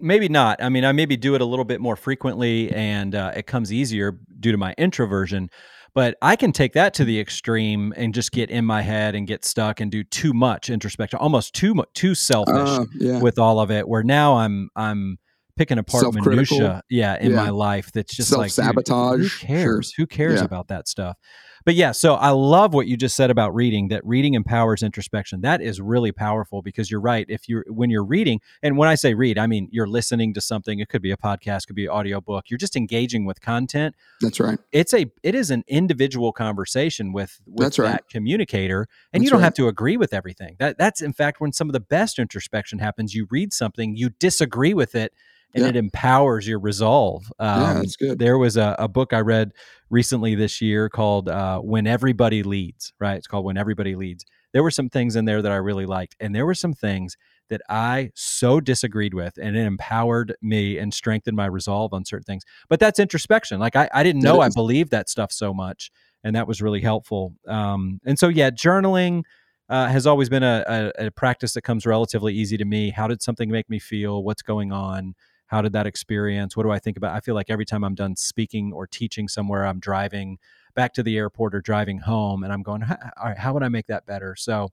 maybe 0.00 0.28
not. 0.28 0.62
I 0.62 0.68
mean, 0.68 0.84
I 0.84 0.92
maybe 0.92 1.16
do 1.16 1.34
it 1.34 1.40
a 1.40 1.44
little 1.44 1.64
bit 1.64 1.80
more 1.80 1.96
frequently, 1.96 2.70
and 2.72 3.14
uh, 3.14 3.32
it 3.36 3.46
comes 3.46 3.72
easier 3.72 4.18
due 4.40 4.52
to 4.52 4.58
my 4.58 4.74
introversion. 4.78 5.48
But 5.94 6.16
I 6.22 6.36
can 6.36 6.52
take 6.52 6.72
that 6.72 6.94
to 6.94 7.04
the 7.04 7.20
extreme 7.20 7.92
and 7.96 8.14
just 8.14 8.32
get 8.32 8.48
in 8.50 8.64
my 8.64 8.80
head 8.80 9.14
and 9.14 9.26
get 9.26 9.44
stuck 9.44 9.78
and 9.80 9.90
do 9.90 10.02
too 10.04 10.32
much 10.32 10.70
introspection, 10.70 11.18
almost 11.18 11.54
too 11.54 11.74
mu- 11.74 11.82
too 11.94 12.14
selfish 12.14 12.54
Uh, 12.68 12.84
yeah 12.98 13.20
with 13.20 13.38
all 13.38 13.60
of 13.60 13.70
it. 13.70 13.86
Where 13.86 14.02
now 14.02 14.36
I'm 14.38 14.70
I'm 14.74 15.18
picking 15.56 15.76
apart 15.76 16.14
minutia, 16.14 16.82
yeah, 16.88 17.18
in 17.20 17.32
Yeah. 17.32 17.36
my 17.36 17.50
life. 17.50 17.92
That's 17.92 18.16
just 18.16 18.32
like 18.32 18.46
dude, 18.46 18.52
Self-sabotage. 18.52 19.20
Who 19.20 19.28
Sure. 19.28 19.46
cares? 19.46 19.92
Who 19.98 20.06
cares 20.06 20.40
Yeah. 20.40 20.44
about 20.46 20.68
that 20.68 20.88
stuff? 20.88 21.16
But 21.64 21.74
yeah, 21.74 21.92
so 21.92 22.14
I 22.14 22.30
love 22.30 22.74
what 22.74 22.86
you 22.86 22.96
just 22.96 23.16
said 23.16 23.30
about 23.30 23.54
reading. 23.54 23.88
That 23.88 24.04
reading 24.04 24.34
empowers 24.34 24.82
introspection. 24.82 25.40
That 25.42 25.60
is 25.60 25.80
really 25.80 26.12
powerful 26.12 26.62
because 26.62 26.90
you're 26.90 27.00
right. 27.00 27.26
If 27.28 27.48
you're 27.48 27.64
when 27.68 27.90
you're 27.90 28.04
reading, 28.04 28.40
and 28.62 28.76
when 28.76 28.88
I 28.88 28.94
say 28.94 29.14
read, 29.14 29.38
I 29.38 29.46
mean 29.46 29.68
you're 29.70 29.86
listening 29.86 30.34
to 30.34 30.40
something. 30.40 30.78
It 30.80 30.88
could 30.88 31.02
be 31.02 31.10
a 31.12 31.16
podcast, 31.16 31.66
could 31.66 31.76
be 31.76 31.86
an 31.86 31.90
audiobook. 31.90 32.50
You're 32.50 32.58
just 32.58 32.76
engaging 32.76 33.24
with 33.24 33.40
content. 33.40 33.94
that's 34.20 34.40
right 34.40 34.58
It's 34.72 34.92
a 34.94 35.06
it 35.22 35.34
is 35.34 35.50
an 35.50 35.64
individual 35.68 36.32
conversation 36.32 37.12
with 37.12 37.40
with 37.46 37.64
That's 37.64 37.78
right. 37.78 37.92
that 37.92 38.08
communicator, 38.08 38.88
and 39.12 39.22
you 39.22 39.30
don't 39.30 39.38
right. 39.40 39.44
have 39.44 39.54
to 39.54 39.68
agree 39.68 39.96
with 39.96 40.12
everything. 40.12 40.56
That 40.58 40.78
that's 40.78 41.00
in 41.00 41.12
fact 41.12 41.40
when 41.40 41.52
some 41.52 41.68
of 41.68 41.72
the 41.72 41.80
best 41.80 42.18
introspection 42.18 42.78
happens. 42.78 43.14
You 43.14 43.26
read 43.30 43.52
something, 43.52 43.96
you 43.96 44.10
disagree 44.10 44.74
with 44.74 44.94
it, 44.94 45.12
and 45.54 45.62
Yeah. 45.64 45.68
it 45.70 45.76
empowers 45.76 46.46
your 46.46 46.58
resolve. 46.58 47.24
yeah 47.40 47.70
Um, 47.70 47.76
that's 47.78 47.96
good 47.96 48.18
there 48.18 48.38
was 48.38 48.56
a, 48.56 48.74
a 48.78 48.88
book 48.88 49.12
I 49.12 49.20
read 49.20 49.52
recently 49.90 50.34
this 50.34 50.60
year 50.60 50.88
called 50.88 51.28
uh, 51.28 51.58
When 51.60 51.86
Everybody 51.86 52.42
Leads, 52.42 52.92
right? 52.98 53.16
It's 53.16 53.26
called 53.26 53.44
When 53.44 53.56
Everybody 53.56 53.94
Leads. 53.94 54.24
There 54.52 54.62
were 54.62 54.70
some 54.70 54.88
things 54.90 55.16
in 55.16 55.24
there 55.24 55.40
that 55.42 55.50
I 55.52 55.56
really 55.56 55.86
liked, 55.86 56.14
and 56.20 56.34
there 56.34 56.44
were 56.46 56.54
some 56.54 56.74
things 56.74 57.16
that 57.48 57.60
I 57.70 58.10
so 58.14 58.60
disagreed 58.60 59.14
with, 59.14 59.34
and 59.40 59.56
it 59.56 59.64
empowered 59.66 60.34
me 60.42 60.78
and 60.78 60.92
strengthened 60.92 61.36
my 61.36 61.46
resolve 61.46 61.92
on 61.94 62.04
certain 62.04 62.24
things. 62.24 62.42
But 62.68 62.78
that's 62.80 62.98
introspection. 62.98 63.60
Like 63.60 63.76
I, 63.76 63.88
I 63.94 64.02
didn't 64.02 64.22
know 64.22 64.40
I 64.40 64.48
believed 64.50 64.90
that 64.90 65.08
stuff 65.08 65.32
so 65.32 65.52
much, 65.54 65.90
and 66.24 66.36
that 66.36 66.46
was 66.46 66.60
really 66.62 66.80
helpful. 66.82 67.34
Um, 67.46 67.98
and 68.04 68.18
so, 68.18 68.28
yeah, 68.28 68.50
journaling. 68.50 69.22
Uh, 69.68 69.88
has 69.88 70.06
always 70.06 70.28
been 70.28 70.42
a, 70.42 70.92
a, 70.98 71.06
a 71.06 71.10
practice 71.12 71.54
that 71.54 71.62
comes 71.62 71.86
relatively 71.86 72.34
easy 72.34 72.58
to 72.58 72.64
me. 72.66 72.90
How 72.90 73.06
did 73.06 73.22
something 73.22 73.50
make 73.50 73.70
me 73.70 73.78
feel? 73.78 74.22
What's 74.22 74.42
going 74.42 74.70
on? 74.70 75.14
How 75.52 75.62
did 75.62 75.72
that 75.72 75.86
experience 75.86 76.56
what 76.56 76.64
do 76.64 76.70
i 76.70 76.78
think 76.78 76.96
about 76.96 77.14
i 77.14 77.20
feel 77.20 77.36
like 77.36 77.48
every 77.48 77.64
time 77.64 77.84
i'm 77.84 77.94
done 77.94 78.16
speaking 78.16 78.72
or 78.72 78.86
teaching 78.86 79.28
somewhere 79.28 79.64
i'm 79.64 79.78
driving 79.78 80.38
back 80.74 80.94
to 80.94 81.02
the 81.02 81.16
airport 81.16 81.54
or 81.54 81.60
driving 81.60 81.98
home, 81.98 82.44
and 82.44 82.52
I'm 82.52 82.62
going, 82.62 82.82
all 82.82 83.28
right, 83.28 83.38
how 83.38 83.52
would 83.54 83.62
I 83.62 83.68
make 83.68 83.86
that 83.86 84.06
better? 84.06 84.34
So, 84.36 84.70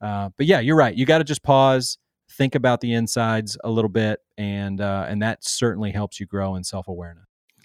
uh, 0.00 0.30
but 0.36 0.46
yeah, 0.46 0.60
you're 0.60 0.76
right. 0.76 0.94
You 0.94 1.06
got 1.06 1.18
to 1.18 1.24
just 1.24 1.42
pause, 1.42 1.98
think 2.30 2.54
about 2.54 2.80
the 2.80 2.94
insides 2.94 3.56
a 3.64 3.70
little 3.70 3.88
bit, 3.88 4.20
and 4.38 4.80
uh, 4.80 5.06
and 5.08 5.22
that 5.22 5.44
certainly 5.44 5.90
helps 5.90 6.20
you 6.20 6.26
grow 6.26 6.56
in 6.56 6.64
self 6.64 6.88
awareness. 6.88 7.24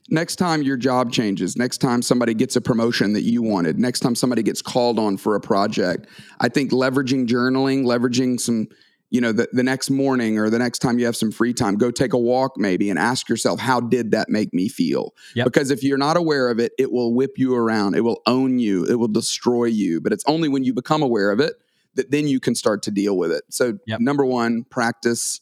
Next 0.10 0.36
time 0.36 0.62
your 0.62 0.78
job 0.78 1.12
changes, 1.12 1.58
next 1.58 1.80
time 1.80 2.04
somebody 2.04 2.36
gets 2.36 2.56
a 2.56 2.62
promotion 2.62 3.14
that 3.14 3.24
you 3.24 3.42
wanted, 3.42 3.80
next 3.80 4.02
time 4.02 4.14
somebody 4.14 4.44
gets 4.44 4.62
called 4.62 5.00
on 5.00 5.18
for 5.18 5.36
a 5.36 5.42
project, 5.42 6.06
I 6.40 6.48
think 6.48 6.72
leveraging 6.72 7.26
journaling, 7.26 7.86
leveraging 7.86 8.40
some 8.40 8.68
you 9.10 9.22
know 9.22 9.32
the, 9.32 9.48
the 9.52 9.64
next 9.64 9.90
morning 9.90 10.38
or 10.40 10.50
the 10.50 10.60
next 10.60 10.80
time 10.80 11.00
you 11.00 11.06
have 11.06 11.16
some 11.16 11.32
free 11.32 11.54
time 11.54 11.76
go 11.76 11.92
take 11.92 12.14
a 12.14 12.18
walk 12.18 12.54
maybe 12.58 12.90
and 12.90 13.00
ask 13.00 13.30
yourself 13.30 13.60
how 13.60 13.80
did 13.80 14.12
that 14.12 14.30
make 14.30 14.54
me 14.54 14.68
feel? 14.68 15.14
Yep. 15.36 15.46
because 15.46 15.72
if 15.72 15.84
you're 15.84 15.98
not 15.98 16.18
aware 16.18 16.50
of 16.50 16.60
it 16.60 16.74
it 16.78 16.92
will 16.92 17.14
whip 17.14 17.34
you 17.38 17.56
around. 17.56 17.96
It 17.96 18.02
will 18.02 18.22
own 18.26 18.60
you. 18.60 18.86
It 18.86 18.96
will 18.96 19.08
destroy 19.08 19.66
you. 19.66 20.02
But 20.02 20.14
it's 20.14 20.24
only 20.28 20.50
when 20.50 20.64
you 20.64 20.74
become 20.74 21.02
aware 21.02 21.32
of 21.32 21.40
it 21.40 21.56
that 21.96 22.12
then 22.12 22.28
you 22.28 22.40
can 22.40 22.56
start 22.56 22.84
to 22.84 22.92
deal 22.92 23.18
with 23.18 23.32
it. 23.32 23.44
So 23.50 23.78
yep. 23.88 24.00
number 24.00 24.26
one 24.26 24.64
practice 24.64 25.40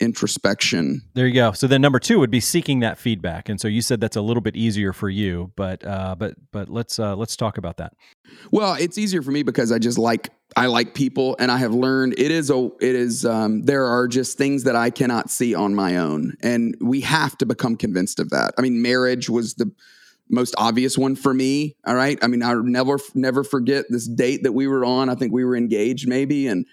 introspection. 0.00 1.02
There 1.14 1.26
you 1.26 1.34
go. 1.34 1.52
So 1.52 1.66
then 1.66 1.80
number 1.80 1.98
two 1.98 2.18
would 2.18 2.30
be 2.30 2.40
seeking 2.40 2.80
that 2.80 2.98
feedback. 2.98 3.48
And 3.48 3.60
so 3.60 3.68
you 3.68 3.82
said 3.82 4.00
that's 4.00 4.16
a 4.16 4.22
little 4.22 4.40
bit 4.40 4.56
easier 4.56 4.92
for 4.92 5.08
you, 5.08 5.52
but 5.56 5.84
uh, 5.86 6.16
but 6.18 6.34
but 6.52 6.68
let's 6.68 6.98
uh, 6.98 7.14
let's 7.16 7.36
talk 7.36 7.58
about 7.58 7.76
that. 7.76 7.92
Well, 8.50 8.74
it's 8.74 8.98
easier 8.98 9.22
for 9.22 9.30
me 9.30 9.42
because 9.42 9.70
I 9.70 9.78
just 9.78 9.98
like 9.98 10.30
I 10.56 10.66
like 10.66 10.94
people, 10.94 11.36
and 11.38 11.50
I 11.50 11.58
have 11.58 11.74
learned 11.74 12.14
it 12.18 12.30
is 12.30 12.50
a 12.50 12.70
it 12.80 12.96
is 12.96 13.24
um, 13.24 13.62
there 13.62 13.84
are 13.84 14.08
just 14.08 14.38
things 14.38 14.64
that 14.64 14.74
I 14.74 14.90
cannot 14.90 15.30
see 15.30 15.54
on 15.54 15.74
my 15.74 15.96
own, 15.96 16.34
and 16.42 16.74
we 16.80 17.02
have 17.02 17.36
to 17.38 17.46
become 17.46 17.76
convinced 17.76 18.18
of 18.18 18.30
that. 18.30 18.54
I 18.58 18.62
mean, 18.62 18.82
marriage 18.82 19.28
was 19.28 19.54
the 19.54 19.70
most 20.30 20.54
obvious 20.56 20.96
one 20.96 21.16
for 21.16 21.34
me. 21.34 21.76
All 21.84 21.94
right. 21.94 22.18
I 22.22 22.28
mean, 22.28 22.42
I'll 22.42 22.62
never 22.62 22.98
never 23.14 23.44
forget 23.44 23.86
this 23.90 24.08
date 24.08 24.44
that 24.44 24.52
we 24.52 24.66
were 24.66 24.84
on. 24.84 25.08
I 25.08 25.14
think 25.14 25.32
we 25.32 25.44
were 25.44 25.56
engaged 25.56 26.08
maybe, 26.08 26.46
and 26.46 26.66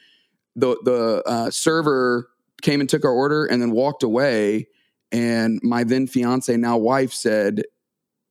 the 0.56 0.78
the 0.84 1.24
uh, 1.26 1.52
server 1.52 2.30
came 2.62 2.80
and 2.80 2.90
took 2.90 3.06
our 3.06 3.12
order 3.12 3.46
and 3.46 3.62
then 3.62 3.72
walked 3.72 4.04
away. 4.04 4.68
And 5.12 5.60
my 5.64 5.84
then 5.84 6.08
fiance, 6.08 6.56
now 6.58 6.78
wife, 6.78 7.14
said, 7.14 7.64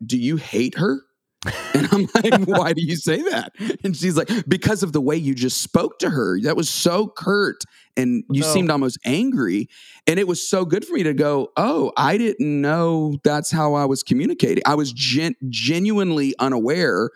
Do 0.04 0.18
you 0.18 0.37
hate 0.37 0.78
her? 0.78 1.00
And 1.75 1.88
I'm 1.92 2.09
like, 2.14 2.49
Why 2.49 2.73
do 2.73 2.83
you 2.83 2.97
say 2.97 3.21
that? 3.23 3.52
And 3.85 3.97
she's 3.97 4.16
like, 4.16 4.30
Because 4.49 4.83
of 4.83 4.92
the 4.92 5.00
way 5.00 5.16
you 5.16 5.35
just 5.35 5.61
spoke 5.62 5.99
to 6.00 6.11
her. 6.11 6.40
That 6.40 6.56
was 6.56 6.68
so 6.68 7.06
curt 7.09 7.64
and 7.97 8.25
you 8.30 8.42
no. 8.42 8.47
seemed 8.47 8.71
almost 8.71 8.99
angry. 9.04 9.68
And 10.06 10.18
it 10.18 10.26
was 10.26 10.47
so 10.47 10.64
good 10.64 10.85
for 10.85 10.95
me 10.95 11.02
to 11.02 11.14
go, 11.14 11.52
Oh, 11.56 11.92
I 11.97 12.18
didn't 12.18 12.61
know 12.61 13.18
that's 13.25 13.50
how 13.50 13.75
I 13.75 13.85
was 13.85 14.02
communicating. 14.02 14.62
I 14.66 14.75
was 14.75 14.92
gen- 14.92 15.37
genuinely 15.49 16.35
unaware 16.38 17.11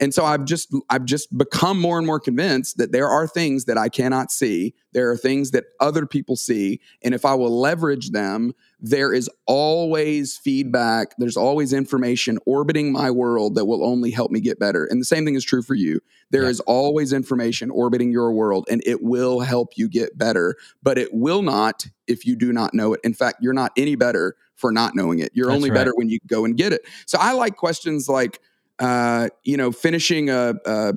and 0.00 0.12
so 0.14 0.24
I've 0.24 0.44
just 0.44 0.74
I've 0.88 1.04
just 1.04 1.36
become 1.36 1.78
more 1.78 1.98
and 1.98 2.06
more 2.06 2.18
convinced 2.18 2.78
that 2.78 2.92
there 2.92 3.08
are 3.08 3.26
things 3.26 3.66
that 3.66 3.76
I 3.76 3.88
cannot 3.88 4.30
see. 4.30 4.74
There 4.92 5.10
are 5.10 5.16
things 5.16 5.50
that 5.52 5.64
other 5.80 6.06
people 6.06 6.36
see, 6.36 6.80
and 7.02 7.14
if 7.14 7.24
I 7.24 7.34
will 7.34 7.60
leverage 7.60 8.10
them, 8.10 8.54
there 8.80 9.12
is 9.12 9.30
always 9.46 10.36
feedback. 10.36 11.14
There's 11.18 11.36
always 11.36 11.72
information 11.72 12.38
orbiting 12.46 12.90
my 12.90 13.10
world 13.10 13.54
that 13.54 13.66
will 13.66 13.84
only 13.84 14.10
help 14.10 14.30
me 14.30 14.40
get 14.40 14.58
better. 14.58 14.86
And 14.86 15.00
the 15.00 15.04
same 15.04 15.24
thing 15.24 15.34
is 15.34 15.44
true 15.44 15.62
for 15.62 15.74
you. 15.74 16.00
There 16.30 16.44
yeah. 16.44 16.48
is 16.48 16.60
always 16.60 17.12
information 17.12 17.70
orbiting 17.70 18.10
your 18.10 18.32
world, 18.32 18.66
and 18.70 18.82
it 18.86 19.02
will 19.02 19.40
help 19.40 19.76
you 19.76 19.88
get 19.88 20.16
better. 20.16 20.56
But 20.82 20.98
it 20.98 21.10
will 21.12 21.42
not 21.42 21.86
if 22.06 22.26
you 22.26 22.34
do 22.34 22.52
not 22.52 22.74
know 22.74 22.94
it. 22.94 23.00
In 23.04 23.14
fact, 23.14 23.38
you're 23.40 23.52
not 23.52 23.72
any 23.76 23.94
better 23.94 24.36
for 24.56 24.72
not 24.72 24.94
knowing 24.94 25.18
it. 25.18 25.32
You're 25.34 25.46
That's 25.46 25.56
only 25.56 25.70
right. 25.70 25.76
better 25.76 25.92
when 25.94 26.08
you 26.08 26.18
go 26.26 26.44
and 26.44 26.56
get 26.56 26.72
it. 26.72 26.82
So 27.06 27.18
I 27.20 27.32
like 27.32 27.56
questions 27.56 28.08
like 28.08 28.40
uh, 28.78 29.28
you 29.44 29.56
know, 29.56 29.72
finishing 29.72 30.30
a, 30.30 30.54
a, 30.66 30.94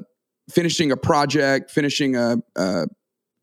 finishing 0.50 0.92
a 0.92 0.98
project, 0.98 1.72
finishing 1.72 2.16
a, 2.16 2.38
a 2.56 2.88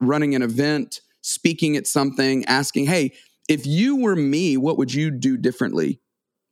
running 0.01 0.35
an 0.35 0.43
event, 0.43 1.01
speaking 1.21 1.77
at 1.77 1.87
something, 1.87 2.45
asking, 2.47 2.87
"Hey, 2.87 3.13
if 3.49 3.67
you 3.67 3.97
were 3.97 4.17
me, 4.17 4.57
what 4.57 4.79
would 4.79 4.93
you 4.93 5.11
do 5.11 5.37
differently? 5.37 6.01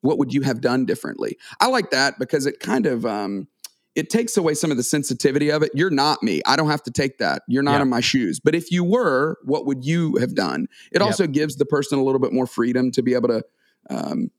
What 0.03 0.19
would 0.19 0.33
you 0.33 0.43
have 0.43 0.61
done 0.61 0.87
differently?" 0.87 1.37
I 1.61 1.69
like 1.69 1.91
that 1.91 2.19
because 2.19 2.47
it 2.47 2.61
kind 2.61 2.87
of 2.87 3.07
um, 3.07 3.49
it 3.95 4.09
takes 4.09 4.37
away 4.37 4.55
some 4.55 4.71
of 4.71 4.77
the 4.77 4.83
sensitivity 4.83 5.51
of 5.51 5.63
it. 5.63 5.73
You're 5.75 5.91
not 5.91 6.23
me. 6.23 6.41
I 6.47 6.57
don't 6.57 6.71
have 6.71 6.83
to 6.85 6.91
take 6.91 7.19
that. 7.19 7.43
You're 7.49 7.63
not 7.63 7.77
yeah. 7.77 7.83
in 7.83 7.89
my 7.89 8.01
shoes. 8.01 8.41
But 8.41 8.55
if 8.55 8.71
you 8.71 8.85
were, 8.85 9.37
what 9.45 9.67
would 9.67 9.85
you 9.85 10.17
have 10.17 10.35
done? 10.35 10.69
It 10.93 11.01
yep. 11.01 11.03
also 11.03 11.27
gives 11.27 11.57
the 11.57 11.67
person 11.67 11.99
a 11.99 12.03
little 12.03 12.21
bit 12.21 12.33
more 12.33 12.47
freedom 12.47 12.93
to 12.93 13.03
be 13.03 13.15
able 13.15 13.29
to 13.29 13.43
um, 13.91 14.31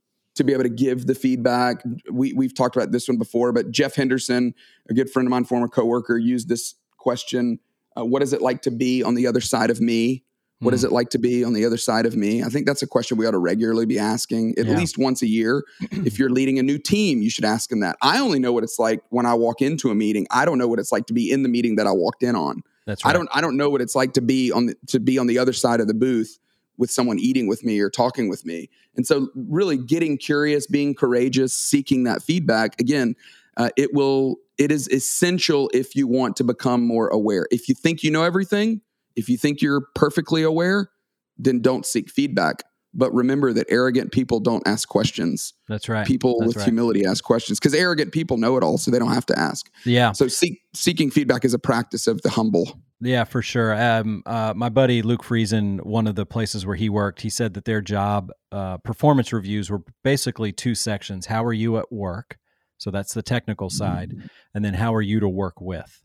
to 0.42 0.46
be 0.46 0.54
able 0.54 0.64
to 0.64 0.70
give 0.70 1.08
the 1.08 1.16
feedback. 1.16 1.84
We, 2.12 2.34
we've 2.34 2.54
talked 2.54 2.76
about 2.76 2.92
this 2.92 3.08
one 3.08 3.18
before, 3.18 3.52
but 3.52 3.72
Jeff 3.72 3.96
Henderson, 3.96 4.54
a 4.90 4.94
good 4.94 5.10
friend 5.10 5.28
of 5.28 5.30
mine, 5.30 5.46
former 5.46 5.68
coworker, 5.68 6.18
used 6.18 6.50
this 6.50 6.76
question 6.98 7.60
uh, 7.98 8.06
What 8.06 8.22
is 8.22 8.34
it 8.34 8.42
like 8.42 8.62
to 8.64 8.72
be 8.72 9.04
on 9.04 9.16
the 9.16 9.28
other 9.28 9.42
side 9.42 9.70
of 9.70 9.82
me? 9.82 10.24
What 10.60 10.76
is 10.76 10.82
hmm. 10.82 10.88
it 10.88 10.92
like 10.92 11.10
to 11.10 11.18
be 11.18 11.44
on 11.44 11.54
the 11.54 11.66
other 11.66 11.78
side 11.78 12.06
of 12.06 12.16
me? 12.16 12.44
I 12.44 12.48
think 12.48 12.68
that's 12.68 12.84
a 12.84 12.88
question 12.88 13.18
we 13.18 13.26
ought 13.26 13.32
to 13.32 13.40
regularly 13.40 13.88
be 13.88 13.98
asking 13.98 14.54
at 14.60 14.68
yeah. 14.68 14.76
least 14.76 14.98
once 14.98 15.24
a 15.24 15.28
year. 15.28 15.64
if 15.92 16.20
you're 16.20 16.30
leading 16.30 16.60
a 16.60 16.64
new 16.64 16.78
team, 16.78 17.22
you 17.22 17.32
should 17.32 17.46
ask 17.46 17.70
them 17.70 17.80
that. 17.80 17.98
I 18.02 18.20
only 18.20 18.38
know 18.38 18.54
what 18.54 18.64
it's 18.64 18.78
like 18.78 19.02
when 19.10 19.26
I 19.26 19.34
walk 19.34 19.62
into 19.62 19.90
a 19.90 19.96
meeting. 19.96 20.28
I 20.30 20.46
don't 20.46 20.60
know 20.60 20.68
what 20.68 20.78
it's 20.78 20.92
like 20.92 21.08
to 21.08 21.14
be 21.14 21.32
in 21.32 21.44
the 21.44 21.50
meeting 21.50 21.78
that 21.78 21.88
I 21.88 21.92
walked 21.92 22.22
in 22.22 22.36
on. 22.36 22.62
That's 22.86 23.04
right. 23.04 23.12
I 23.12 23.14
don't 23.14 23.30
I 23.32 23.42
don't 23.42 23.58
know 23.58 23.70
what 23.70 23.82
it's 23.82 23.96
like 23.96 24.14
to 24.14 24.22
be 24.22 24.52
on 24.52 24.68
the, 24.68 24.76
to 24.88 25.00
be 25.00 25.18
on 25.18 25.28
the 25.28 25.38
other 25.38 25.54
side 25.54 25.80
of 25.80 25.88
the 25.88 25.94
booth 25.94 26.38
with 26.82 26.90
someone 26.92 27.20
eating 27.20 27.48
with 27.48 27.64
me 27.64 27.80
or 27.80 27.92
talking 27.92 28.28
with 28.28 28.44
me. 28.44 28.68
And 28.96 29.06
so, 29.06 29.30
really 29.36 29.78
getting 29.78 30.18
curious, 30.18 30.66
being 30.66 30.96
courageous, 30.96 31.54
seeking 31.54 32.04
that 32.06 32.24
feedback 32.24 32.82
again, 32.82 33.16
uh, 33.56 33.70
it 33.78 33.94
will. 33.94 34.38
It 34.58 34.72
is 34.72 34.88
essential 34.90 35.72
if 35.74 35.96
you 35.96 36.08
want 36.08 36.36
to 36.38 36.44
become 36.44 36.86
more 36.86 37.08
aware. 37.08 37.48
If 37.52 37.70
you 37.70 37.76
think 37.76 38.04
you 38.04 38.12
know 38.12 38.24
everything, 38.24 38.82
if 39.16 39.30
you 39.30 39.38
think 39.38 39.62
you're 39.62 39.86
perfectly 39.96 40.44
aware, 40.44 40.90
then 41.38 41.62
don't 41.62 41.86
seek 41.86 42.10
feedback. 42.10 42.64
But 42.94 43.14
remember 43.14 43.54
that 43.54 43.68
arrogant 43.70 44.12
people 44.12 44.40
don't 44.40 44.66
ask 44.68 44.88
questions. 44.88 45.54
That's 45.70 45.88
right. 45.88 46.06
People 46.06 46.40
That's 46.40 46.48
with 46.48 46.58
right. 46.58 46.66
humility 46.66 47.06
ask 47.06 47.24
questions 47.24 47.60
because 47.60 47.74
arrogant 47.74 48.12
people 48.12 48.38
know 48.38 48.58
it 48.58 48.64
all, 48.64 48.78
so 48.78 48.92
they 48.92 49.00
don't 49.00 49.14
have 49.14 49.26
to 49.28 49.40
ask. 49.40 49.70
Yeah. 49.86 50.12
So 50.12 50.28
seek, 50.28 50.62
seeking 50.74 51.10
feedback 51.10 51.46
is 51.46 51.54
a 51.54 51.60
practice 51.60 52.08
of 52.08 52.22
the 52.22 52.30
humble. 52.30 52.82
Yeah, 53.00 53.24
for 53.24 53.42
sure. 53.42 53.74
Um, 53.82 54.22
uh, 54.26 54.54
my 54.56 54.70
buddy 54.70 55.02
Luke 55.02 55.24
Friesen, 55.24 55.84
one 55.84 56.06
of 56.06 56.16
the 56.16 56.26
places 56.26 56.66
where 56.66 56.76
he 56.76 56.90
worked, 56.90 57.22
he 57.22 57.30
said 57.30 57.56
that 57.56 57.66
their 57.66 57.82
job 57.82 58.32
uh, 58.52 58.78
performance 58.78 59.34
reviews 59.34 59.70
were 59.70 59.82
basically 60.04 60.52
two 60.52 60.76
sections: 60.76 61.26
how 61.26 61.44
are 61.44 61.54
you 61.54 61.78
at 61.78 61.92
work? 61.92 62.38
So 62.78 62.92
that's 62.92 63.14
the 63.14 63.24
technical 63.24 63.70
side, 63.70 64.14
and 64.54 64.66
then 64.66 64.74
how 64.74 64.94
are 64.94 65.02
you 65.02 65.20
to 65.20 65.30
work 65.30 65.62
with? 65.62 66.04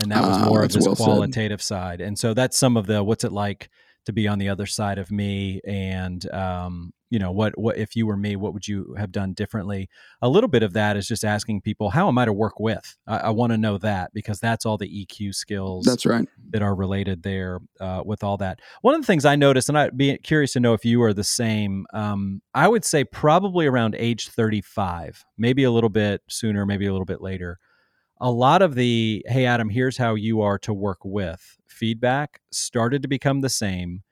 And 0.00 0.12
that 0.12 0.22
was 0.22 0.36
ah, 0.36 0.44
more 0.44 0.62
uh, 0.62 0.66
of 0.66 0.72
this 0.72 0.86
well 0.86 0.96
qualitative 0.96 1.60
said. 1.60 1.74
side. 1.74 2.00
And 2.00 2.18
so 2.18 2.34
that's 2.34 2.56
some 2.56 2.76
of 2.76 2.86
the 2.86 3.02
what's 3.02 3.24
it 3.24 3.32
like 3.32 3.68
to 4.08 4.12
be 4.12 4.26
on 4.26 4.38
the 4.38 4.48
other 4.48 4.64
side 4.64 4.96
of 4.96 5.10
me 5.10 5.60
and 5.66 6.30
um, 6.32 6.94
you 7.10 7.18
know 7.18 7.30
what 7.30 7.58
what 7.58 7.76
if 7.76 7.94
you 7.94 8.06
were 8.06 8.16
me 8.16 8.36
what 8.36 8.54
would 8.54 8.66
you 8.66 8.94
have 8.96 9.12
done 9.12 9.34
differently? 9.34 9.90
A 10.22 10.28
little 10.30 10.48
bit 10.48 10.62
of 10.62 10.72
that 10.72 10.96
is 10.96 11.06
just 11.06 11.24
asking 11.24 11.60
people 11.60 11.90
how 11.90 12.08
am 12.08 12.16
i 12.16 12.24
to 12.24 12.32
work 12.32 12.58
with? 12.58 12.96
I, 13.06 13.18
I 13.18 13.30
want 13.30 13.52
to 13.52 13.58
know 13.58 13.76
that 13.78 14.14
because 14.14 14.40
that's 14.40 14.64
all 14.64 14.78
the 14.78 14.88
eq 14.88 15.34
skills 15.34 15.84
that's 15.84 16.06
right. 16.06 16.26
that 16.50 16.62
are 16.62 16.74
related 16.74 17.22
there 17.22 17.60
uh, 17.80 18.02
with 18.04 18.24
all 18.24 18.38
that. 18.38 18.60
One 18.80 18.94
of 18.94 19.02
the 19.02 19.06
things 19.06 19.26
i 19.26 19.36
noticed 19.36 19.68
and 19.68 19.78
i'd 19.78 19.96
be 19.96 20.16
curious 20.18 20.54
to 20.54 20.60
know 20.60 20.72
if 20.72 20.86
you 20.86 21.02
are 21.02 21.12
the 21.12 21.22
same 21.22 21.86
um, 21.92 22.40
i 22.54 22.66
would 22.66 22.84
say 22.84 23.04
probably 23.04 23.66
around 23.66 23.94
age 23.98 24.28
35 24.28 25.22
maybe 25.36 25.64
a 25.64 25.70
little 25.70 25.90
bit 25.90 26.22
sooner 26.30 26.64
maybe 26.64 26.86
a 26.86 26.92
little 26.92 27.04
bit 27.04 27.20
later 27.20 27.58
a 28.20 28.30
lot 28.30 28.62
of 28.62 28.74
the 28.74 29.24
hey 29.28 29.46
adam 29.46 29.68
here's 29.68 29.96
how 29.96 30.14
you 30.14 30.40
are 30.40 30.58
to 30.58 30.74
work 30.74 30.98
with 31.04 31.56
feedback 31.66 32.40
started 32.50 33.02
to 33.02 33.08
become 33.08 33.40
the 33.40 33.48
same 33.48 34.02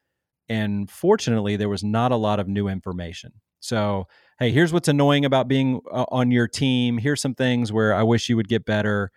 and 0.49 0.91
fortunately 0.91 1.57
there 1.57 1.69
was 1.69 1.83
not 1.83 2.13
a 2.13 2.17
lot 2.17 2.39
of 2.41 2.49
new 2.49 2.69
information. 2.69 3.33
So 3.61 4.07
hey 4.39 4.51
here's 4.51 4.73
what's 4.73 4.89
annoying 4.89 5.25
about 5.25 5.49
being 5.49 5.81
uh, 5.91 6.05
on 6.11 6.31
your 6.31 6.47
team. 6.47 6.99
Here's 6.99 7.21
some 7.21 7.35
things 7.35 7.73
where 7.73 7.95
i 7.95 8.03
wish 8.03 8.29
you 8.29 8.37
would 8.37 8.49
get 8.49 8.65
better. 8.65 9.11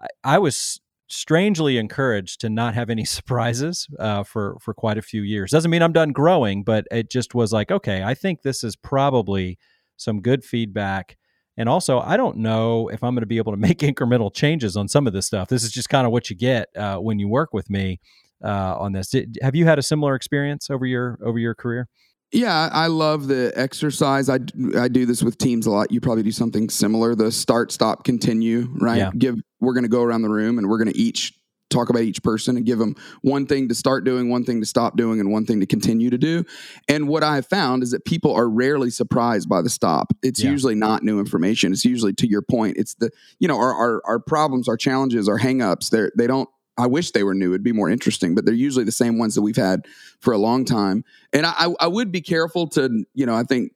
I, 0.00 0.06
I 0.24 0.38
was 0.38 0.80
strangely 1.08 1.78
encouraged 1.78 2.40
to 2.42 2.50
not 2.50 2.74
have 2.74 2.90
any 2.90 3.04
surprises 3.16 3.88
uh, 3.98 4.22
for 4.22 4.56
for 4.60 4.74
quite 4.74 4.98
a 4.98 5.02
few 5.02 5.22
years. 5.22 5.50
Doesn't 5.50 5.70
mean 5.70 5.82
i'm 5.82 5.92
done 5.92 6.12
growing 6.12 6.62
but 6.62 6.86
it 6.90 7.10
just 7.10 7.34
was 7.34 7.52
like 7.52 7.70
okay 7.70 8.02
i 8.02 8.14
think 8.14 8.42
this 8.42 8.62
is 8.62 8.76
probably 8.76 9.58
some 9.96 10.20
good 10.20 10.44
feedback 10.44 11.16
and 11.58 11.68
also, 11.68 11.98
I 11.98 12.16
don't 12.16 12.36
know 12.36 12.88
if 12.88 13.02
I'm 13.02 13.14
going 13.14 13.22
to 13.22 13.26
be 13.26 13.36
able 13.36 13.52
to 13.52 13.58
make 13.68 13.80
incremental 13.80 14.32
changes 14.32 14.76
on 14.76 14.88
some 14.88 15.06
of 15.06 15.12
this 15.12 15.26
stuff. 15.26 15.48
This 15.48 15.64
is 15.64 15.72
just 15.72 15.90
kind 15.90 16.06
of 16.06 16.12
what 16.12 16.30
you 16.30 16.36
get 16.36 16.68
uh, 16.76 16.96
when 16.98 17.18
you 17.18 17.28
work 17.28 17.52
with 17.52 17.68
me 17.68 18.00
uh, 18.42 18.76
on 18.78 18.92
this. 18.92 19.10
Did, 19.10 19.36
have 19.42 19.56
you 19.56 19.66
had 19.66 19.78
a 19.78 19.82
similar 19.82 20.14
experience 20.14 20.70
over 20.70 20.86
your 20.86 21.18
over 21.22 21.38
your 21.38 21.54
career? 21.54 21.88
Yeah, 22.30 22.68
I 22.72 22.88
love 22.88 23.26
the 23.26 23.52
exercise. 23.56 24.28
I, 24.28 24.38
I 24.76 24.88
do 24.88 25.06
this 25.06 25.22
with 25.22 25.38
teams 25.38 25.66
a 25.66 25.70
lot. 25.70 25.90
You 25.90 26.00
probably 26.00 26.22
do 26.22 26.30
something 26.30 26.68
similar. 26.68 27.14
The 27.14 27.32
start, 27.32 27.72
stop, 27.72 28.04
continue. 28.04 28.68
Right? 28.78 28.98
Yeah. 28.98 29.10
Give. 29.16 29.36
We're 29.60 29.72
going 29.72 29.84
to 29.84 29.88
go 29.88 30.02
around 30.02 30.22
the 30.22 30.28
room 30.28 30.58
and 30.58 30.68
we're 30.68 30.76
going 30.76 30.92
to 30.92 30.98
each 30.98 31.32
talk 31.70 31.90
about 31.90 32.02
each 32.02 32.22
person 32.22 32.56
and 32.56 32.66
give 32.66 32.78
them 32.78 32.94
one 33.22 33.46
thing 33.46 33.68
to 33.68 33.74
start 33.74 34.04
doing, 34.04 34.28
one 34.28 34.44
thing 34.44 34.60
to 34.60 34.66
stop 34.66 34.96
doing, 34.96 35.20
and 35.20 35.30
one 35.30 35.44
thing 35.44 35.60
to 35.60 35.66
continue 35.66 36.10
to 36.10 36.18
do. 36.18 36.44
And 36.88 37.08
what 37.08 37.22
I 37.22 37.36
have 37.36 37.46
found 37.46 37.82
is 37.82 37.90
that 37.90 38.04
people 38.04 38.34
are 38.34 38.48
rarely 38.48 38.90
surprised 38.90 39.48
by 39.48 39.62
the 39.62 39.70
stop. 39.70 40.12
It's 40.22 40.42
yeah. 40.42 40.50
usually 40.50 40.74
not 40.74 41.02
new 41.02 41.20
information. 41.20 41.72
It's 41.72 41.84
usually 41.84 42.12
to 42.14 42.28
your 42.28 42.42
point. 42.42 42.76
It's 42.76 42.94
the 42.94 43.10
you 43.38 43.48
know 43.48 43.58
our 43.58 43.74
our, 43.74 44.02
our 44.04 44.18
problems, 44.18 44.68
our 44.68 44.76
challenges, 44.76 45.28
our 45.28 45.38
hangups. 45.38 45.90
They 45.90 46.08
they 46.16 46.26
don't. 46.26 46.48
I 46.76 46.86
wish 46.86 47.10
they 47.10 47.24
were 47.24 47.34
new. 47.34 47.50
It'd 47.50 47.64
be 47.64 47.72
more 47.72 47.90
interesting, 47.90 48.36
but 48.36 48.44
they're 48.44 48.54
usually 48.54 48.84
the 48.84 48.92
same 48.92 49.18
ones 49.18 49.34
that 49.34 49.42
we've 49.42 49.56
had 49.56 49.86
for 50.20 50.32
a 50.32 50.38
long 50.38 50.64
time. 50.64 51.04
And 51.32 51.44
I, 51.44 51.74
I 51.80 51.88
would 51.88 52.12
be 52.12 52.20
careful 52.20 52.68
to, 52.68 53.04
you 53.14 53.26
know, 53.26 53.34
I 53.34 53.42
think 53.42 53.72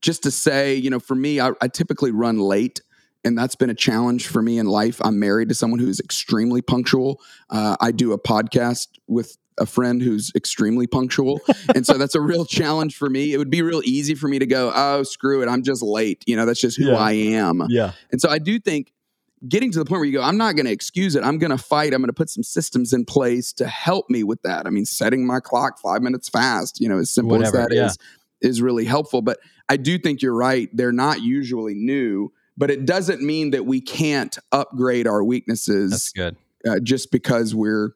just 0.00 0.22
to 0.22 0.30
say, 0.30 0.76
you 0.76 0.90
know, 0.90 1.00
for 1.00 1.16
me, 1.16 1.40
I, 1.40 1.50
I 1.60 1.66
typically 1.66 2.12
run 2.12 2.38
late 2.38 2.80
and 3.24 3.36
that's 3.36 3.54
been 3.54 3.70
a 3.70 3.74
challenge 3.74 4.26
for 4.26 4.42
me 4.42 4.58
in 4.58 4.66
life. 4.66 5.00
I'm 5.02 5.18
married 5.18 5.48
to 5.48 5.54
someone 5.54 5.80
who's 5.80 6.00
extremely 6.00 6.62
punctual. 6.62 7.20
Uh, 7.50 7.76
I 7.80 7.90
do 7.90 8.12
a 8.12 8.18
podcast 8.18 8.88
with 9.06 9.36
a 9.58 9.66
friend 9.66 10.02
who's 10.02 10.32
extremely 10.34 10.86
punctual. 10.86 11.40
and 11.74 11.86
so 11.86 11.94
that's 11.94 12.14
a 12.14 12.20
real 12.20 12.44
challenge 12.44 12.96
for 12.96 13.08
me. 13.08 13.32
It 13.32 13.38
would 13.38 13.50
be 13.50 13.62
real 13.62 13.82
easy 13.84 14.14
for 14.14 14.28
me 14.28 14.38
to 14.38 14.46
go, 14.46 14.72
oh, 14.74 15.02
screw 15.04 15.42
it. 15.42 15.48
I'm 15.48 15.62
just 15.62 15.82
late. 15.82 16.24
You 16.26 16.36
know, 16.36 16.44
that's 16.46 16.60
just 16.60 16.76
who 16.76 16.90
yeah. 16.90 16.96
I 16.96 17.12
am. 17.12 17.62
Yeah. 17.68 17.92
And 18.10 18.20
so 18.20 18.28
I 18.28 18.38
do 18.38 18.58
think 18.58 18.92
getting 19.48 19.70
to 19.72 19.78
the 19.78 19.84
point 19.84 20.00
where 20.00 20.06
you 20.06 20.12
go, 20.12 20.22
I'm 20.22 20.36
not 20.36 20.56
going 20.56 20.66
to 20.66 20.72
excuse 20.72 21.14
it. 21.16 21.22
I'm 21.22 21.38
going 21.38 21.50
to 21.50 21.58
fight. 21.58 21.92
I'm 21.92 22.00
going 22.00 22.08
to 22.08 22.14
put 22.14 22.30
some 22.30 22.42
systems 22.42 22.92
in 22.92 23.04
place 23.04 23.52
to 23.54 23.66
help 23.66 24.08
me 24.10 24.24
with 24.24 24.42
that. 24.42 24.66
I 24.66 24.70
mean, 24.70 24.86
setting 24.86 25.26
my 25.26 25.40
clock 25.40 25.78
five 25.78 26.02
minutes 26.02 26.28
fast, 26.28 26.80
you 26.80 26.88
know, 26.88 26.98
as 26.98 27.10
simple 27.10 27.36
Whatever, 27.36 27.60
as 27.60 27.68
that 27.68 27.74
yeah. 27.74 27.86
is, 27.86 27.98
is 28.40 28.62
really 28.62 28.84
helpful. 28.84 29.22
But 29.22 29.38
I 29.68 29.76
do 29.76 29.98
think 29.98 30.22
you're 30.22 30.34
right. 30.34 30.68
They're 30.72 30.92
not 30.92 31.22
usually 31.22 31.74
new 31.74 32.32
but 32.56 32.70
it 32.70 32.86
doesn't 32.86 33.22
mean 33.22 33.50
that 33.50 33.66
we 33.66 33.80
can't 33.80 34.38
upgrade 34.52 35.06
our 35.06 35.24
weaknesses. 35.24 35.90
That's 35.90 36.12
good. 36.12 36.36
Uh, 36.66 36.80
just 36.80 37.10
because 37.10 37.54
we're 37.54 37.90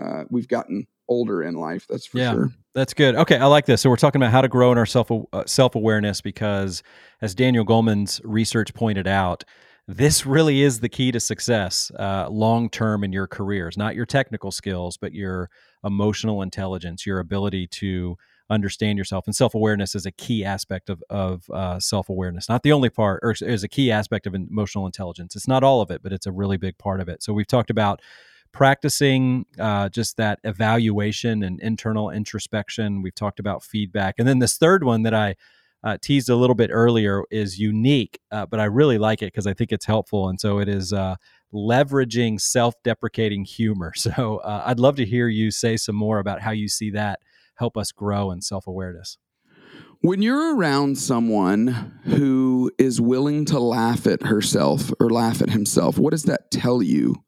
uh, 0.00 0.24
we've 0.30 0.48
gotten 0.48 0.86
older 1.08 1.42
in 1.42 1.54
life. 1.54 1.86
That's 1.88 2.06
for 2.06 2.18
yeah, 2.18 2.32
sure. 2.32 2.50
That's 2.74 2.94
good. 2.94 3.14
Okay, 3.14 3.36
I 3.36 3.46
like 3.46 3.66
this. 3.66 3.80
So 3.82 3.90
we're 3.90 3.96
talking 3.96 4.20
about 4.20 4.32
how 4.32 4.40
to 4.40 4.48
grow 4.48 4.72
in 4.72 4.78
our 4.78 4.86
self 4.86 5.10
uh, 5.10 5.44
self 5.46 5.74
awareness 5.74 6.20
because, 6.20 6.82
as 7.20 7.34
Daniel 7.34 7.64
Goleman's 7.64 8.20
research 8.24 8.74
pointed 8.74 9.06
out, 9.06 9.44
this 9.86 10.24
really 10.24 10.62
is 10.62 10.80
the 10.80 10.88
key 10.88 11.12
to 11.12 11.20
success 11.20 11.90
uh, 11.98 12.28
long 12.30 12.70
term 12.70 13.04
in 13.04 13.12
your 13.12 13.26
careers. 13.26 13.76
Not 13.76 13.94
your 13.94 14.06
technical 14.06 14.50
skills, 14.50 14.96
but 14.96 15.12
your 15.12 15.50
emotional 15.84 16.40
intelligence, 16.42 17.04
your 17.04 17.18
ability 17.18 17.66
to 17.68 18.16
understand 18.50 18.98
yourself. 18.98 19.26
And 19.26 19.36
self 19.36 19.54
awareness 19.54 19.94
is 19.94 20.06
a 20.06 20.10
key 20.12 20.44
aspect 20.44 20.88
of, 20.88 21.02
of 21.10 21.48
uh, 21.50 21.78
self 21.80 22.08
awareness. 22.08 22.48
Not 22.48 22.62
the 22.62 22.72
only 22.72 22.90
part, 22.90 23.20
or 23.22 23.34
is 23.40 23.62
a 23.62 23.68
key 23.68 23.90
aspect 23.90 24.26
of 24.26 24.34
emotional 24.34 24.86
intelligence. 24.86 25.36
It's 25.36 25.48
not 25.48 25.62
all 25.62 25.80
of 25.80 25.90
it, 25.90 26.02
but 26.02 26.12
it's 26.12 26.26
a 26.26 26.32
really 26.32 26.56
big 26.56 26.78
part 26.78 27.00
of 27.00 27.08
it. 27.08 27.22
So 27.22 27.32
we've 27.32 27.46
talked 27.46 27.70
about 27.70 28.00
practicing 28.52 29.44
uh, 29.58 29.88
just 29.88 30.16
that 30.16 30.38
evaluation 30.44 31.42
and 31.42 31.60
internal 31.60 32.08
introspection. 32.08 33.02
We've 33.02 33.14
talked 33.14 33.40
about 33.40 33.64
feedback. 33.64 34.14
And 34.18 34.28
then 34.28 34.38
this 34.38 34.56
third 34.56 34.84
one 34.84 35.02
that 35.02 35.12
I 35.12 35.34
uh, 35.84 35.98
teased 36.00 36.30
a 36.30 36.36
little 36.36 36.54
bit 36.56 36.70
earlier 36.72 37.22
is 37.30 37.58
unique, 37.58 38.18
uh, 38.32 38.46
but 38.46 38.58
I 38.58 38.64
really 38.64 38.96
like 38.96 39.20
it 39.20 39.26
because 39.26 39.46
I 39.46 39.52
think 39.52 39.70
it's 39.70 39.84
helpful. 39.84 40.28
And 40.30 40.40
so 40.40 40.58
it 40.58 40.68
is 40.68 40.94
uh, 40.94 41.16
leveraging 41.52 42.40
self 42.40 42.74
deprecating 42.82 43.44
humor. 43.44 43.92
So 44.04 44.38
uh, 44.38 44.62
I'd 44.66 44.80
love 44.80 44.96
to 44.96 45.04
hear 45.04 45.28
you 45.28 45.50
say 45.50 45.76
some 45.76 45.96
more 45.96 46.18
about 46.18 46.40
how 46.40 46.50
you 46.50 46.68
see 46.68 46.90
that 46.90 47.20
help 47.56 47.76
us 47.76 47.92
grow 47.92 48.30
in 48.30 48.40
self 48.40 48.66
awareness. 48.66 49.18
When 50.00 50.20
you're 50.20 50.54
around 50.56 50.98
someone 50.98 52.00
who 52.04 52.70
is 52.78 53.00
willing 53.00 53.44
to 53.46 53.58
laugh 53.58 54.06
at 54.06 54.22
herself 54.22 54.92
or 55.00 55.08
laugh 55.10 55.40
at 55.40 55.50
himself, 55.50 55.98
what 55.98 56.10
does 56.10 56.24
that 56.24 56.50
tell 56.50 56.82
you 56.82 57.24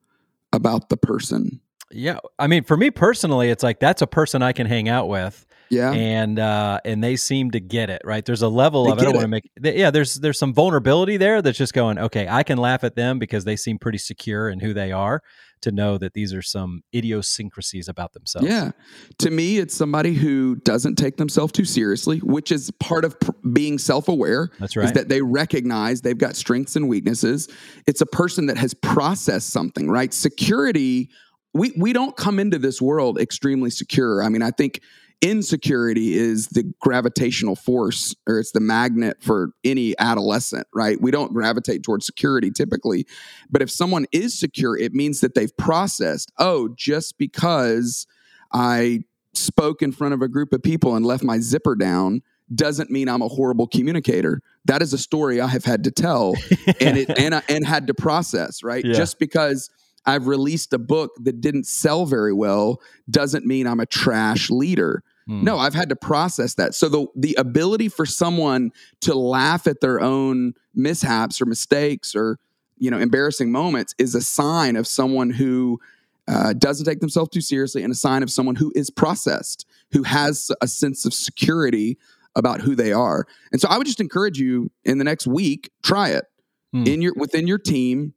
about 0.53 0.89
the 0.89 0.97
person? 0.97 1.61
Yeah, 1.91 2.19
I 2.39 2.47
mean, 2.47 2.65
for 2.65 2.77
me 2.77 2.91
personally, 2.91 3.51
it's 3.51 3.63
like 3.63 3.81
that's 3.81 4.03
a 4.03 4.07
person 4.07 4.43
I 4.43 4.53
can 4.53 4.67
hang 4.67 4.89
out 4.89 5.09
with. 5.09 5.47
Yeah, 5.69 5.93
and 5.93 6.39
uh, 6.39 6.81
and 6.85 7.03
they 7.03 7.17
seem 7.17 7.51
to 7.53 7.61
get 7.61 7.91
it 7.91 8.03
right. 8.05 8.25
There's 8.25 8.43
a 8.43 8.49
level 8.49 8.85
they 8.85 8.93
of 8.93 8.99
I 8.99 9.03
don't 9.03 9.15
want 9.15 9.25
to 9.25 9.29
make. 9.29 9.51
They, 9.61 9.79
yeah, 9.79 9.91
there's 9.91 10.15
there's 10.15 10.39
some 10.39 10.55
vulnerability 10.55 11.17
there 11.17 11.43
that's 11.43 11.59
just 11.59 11.75
going. 11.75 11.99
Okay, 11.99 12.29
I 12.29 12.45
can 12.45 12.59
laugh 12.59 12.85
at 12.85 12.95
them 12.95 13.19
because 13.19 13.45
they 13.45 13.57
seem 13.57 13.79
pretty 13.79 13.99
secure 13.99 14.49
in 14.49 14.61
who 14.61 14.73
they 14.75 14.93
are, 14.93 15.23
to 15.63 15.73
know 15.73 15.99
that 15.99 16.15
these 16.15 16.33
are 16.33 16.43
some 16.43 16.83
idiosyncrasies 16.95 17.89
about 17.89 18.13
themselves. 18.13 18.49
Yeah. 18.49 18.73
To 19.19 19.31
me, 19.31 19.59
it's 19.59 19.75
somebody 19.75 20.15
who 20.15 20.57
doesn't 20.57 20.97
take 20.97 21.17
themselves 21.17 21.53
too 21.53 21.65
seriously, 21.65 22.19
which 22.19 22.53
is 22.53 22.71
part 22.79 23.05
of 23.05 23.19
pr- 23.19 23.33
being 23.53 23.79
self 23.79 24.09
aware. 24.09 24.51
That's 24.61 24.77
right. 24.77 24.87
Is 24.87 24.93
that 24.93 25.09
they 25.09 25.23
recognize 25.23 26.03
they've 26.03 26.17
got 26.17 26.37
strengths 26.37 26.77
and 26.77 26.89
weaknesses. 26.89 27.49
It's 27.87 28.01
a 28.01 28.07
person 28.07 28.47
that 28.47 28.57
has 28.57 28.75
processed 28.75 29.51
something, 29.51 29.89
right? 29.89 30.13
Security. 30.13 31.11
We, 31.57 31.73
we 31.77 31.93
don't 31.93 32.17
come 32.17 32.39
into 32.39 32.59
this 32.59 32.81
world 32.81 33.19
extremely 33.19 33.71
secure. 33.71 34.23
I 34.23 34.29
mean, 34.29 34.43
I 34.43 34.51
think 34.51 34.81
insecurity 35.23 36.15
is 36.15 36.49
the 36.49 36.75
gravitational 36.81 37.57
force 37.57 38.15
or 38.27 38.39
it's 38.39 38.53
the 38.53 38.61
magnet 38.61 39.23
for 39.23 39.51
any 39.65 39.95
adolescent, 39.99 40.67
right? 40.75 41.01
We 41.01 41.11
don't 41.11 41.33
gravitate 41.33 41.83
towards 41.83 42.05
security 42.05 42.51
typically. 42.51 43.07
But 43.51 43.63
if 43.63 43.71
someone 43.71 44.07
is 44.13 44.39
secure, 44.39 44.77
it 44.77 44.93
means 44.93 45.21
that 45.21 45.35
they've 45.35 45.57
processed, 45.57 46.33
oh, 46.39 46.69
just 46.77 47.17
because 47.17 48.07
I 48.53 49.05
spoke 49.33 49.83
in 49.83 49.93
front 49.93 50.15
of 50.15 50.23
a 50.23 50.29
group 50.29 50.53
of 50.53 50.63
people 50.63 50.97
and 50.97 51.05
left 51.05 51.25
my 51.25 51.39
zipper 51.39 51.75
down 51.75 52.23
doesn't 52.55 52.91
mean 52.91 53.09
I'm 53.09 53.23
a 53.23 53.29
horrible 53.29 53.67
communicator. 53.67 54.41
That 54.67 54.83
is 54.83 54.93
a 54.93 54.99
story 54.99 55.41
I 55.41 55.49
have 55.49 55.65
had 55.65 55.85
to 55.85 55.91
tell 55.91 56.35
and 56.81 56.97
it 56.97 57.19
and 57.19 57.43
and 57.49 57.67
had 57.67 57.89
to 57.89 57.95
process, 57.95 58.63
right? 58.63 58.85
Yeah. 58.85 58.93
Just 58.93 59.19
because 59.19 59.71
I've 60.07 60.27
released 60.27 60.73
a 60.73 60.79
book 60.79 61.13
that 61.21 61.41
didn't 61.41 61.67
sell 61.67 62.07
very 62.07 62.33
well 62.33 62.81
doesn't 63.11 63.45
mean 63.45 63.67
I'm 63.67 63.81
a 63.81 63.87
trash 63.87 64.51
leader. 64.51 65.03
Hmm. 65.27 65.45
No, 65.45 65.59
I've 65.59 65.75
had 65.75 65.89
to 65.89 65.97
process 65.97 66.55
that. 66.55 66.75
So 66.75 66.89
the 66.89 67.07
the 67.17 67.35
ability 67.39 67.89
for 67.89 68.07
someone 68.07 68.71
to 69.01 69.15
laugh 69.15 69.67
at 69.67 69.81
their 69.81 70.01
own 70.01 70.55
mishaps 70.75 71.41
or 71.41 71.47
mistakes 71.47 72.15
or 72.15 72.39
you 72.79 72.91
know 72.91 72.99
embarrassing 72.99 73.51
moments 73.51 73.95
is 73.99 74.15
a 74.15 74.23
sign 74.23 74.77
of 74.77 74.87
someone 74.87 75.31
who 75.31 75.81
uh, 76.29 76.53
doesn't 76.53 76.87
take 76.87 77.01
themselves 77.01 77.31
too 77.31 77.41
seriously 77.41 77.83
and 77.83 77.93
a 77.93 77.97
sign 77.97 78.23
of 78.23 78.31
someone 78.31 78.57
who 78.57 78.73
is 78.75 78.91
processed, 78.91 79.67
who 79.93 80.03
has 80.03 80.51
a 80.61 80.69
sense 80.69 81.05
of 81.05 81.15
security 81.15 81.99
about 82.35 82.61
who 82.61 82.75
they 82.75 82.93
are. 82.93 83.27
And 83.53 83.61
so 83.61 83.69
I 83.69 83.79
would 83.79 83.87
just 83.87 84.01
encourage 84.01 84.39
you 84.39 84.71
in 84.85 84.99
the 84.99 85.05
next 85.05 85.27
week, 85.27 85.71
try 85.83 86.11
it 86.11 86.25
hmm. 86.73 86.87
in 86.87 87.03
your 87.03 87.15
within 87.17 87.49
your 87.49 87.59
team 87.59 88.15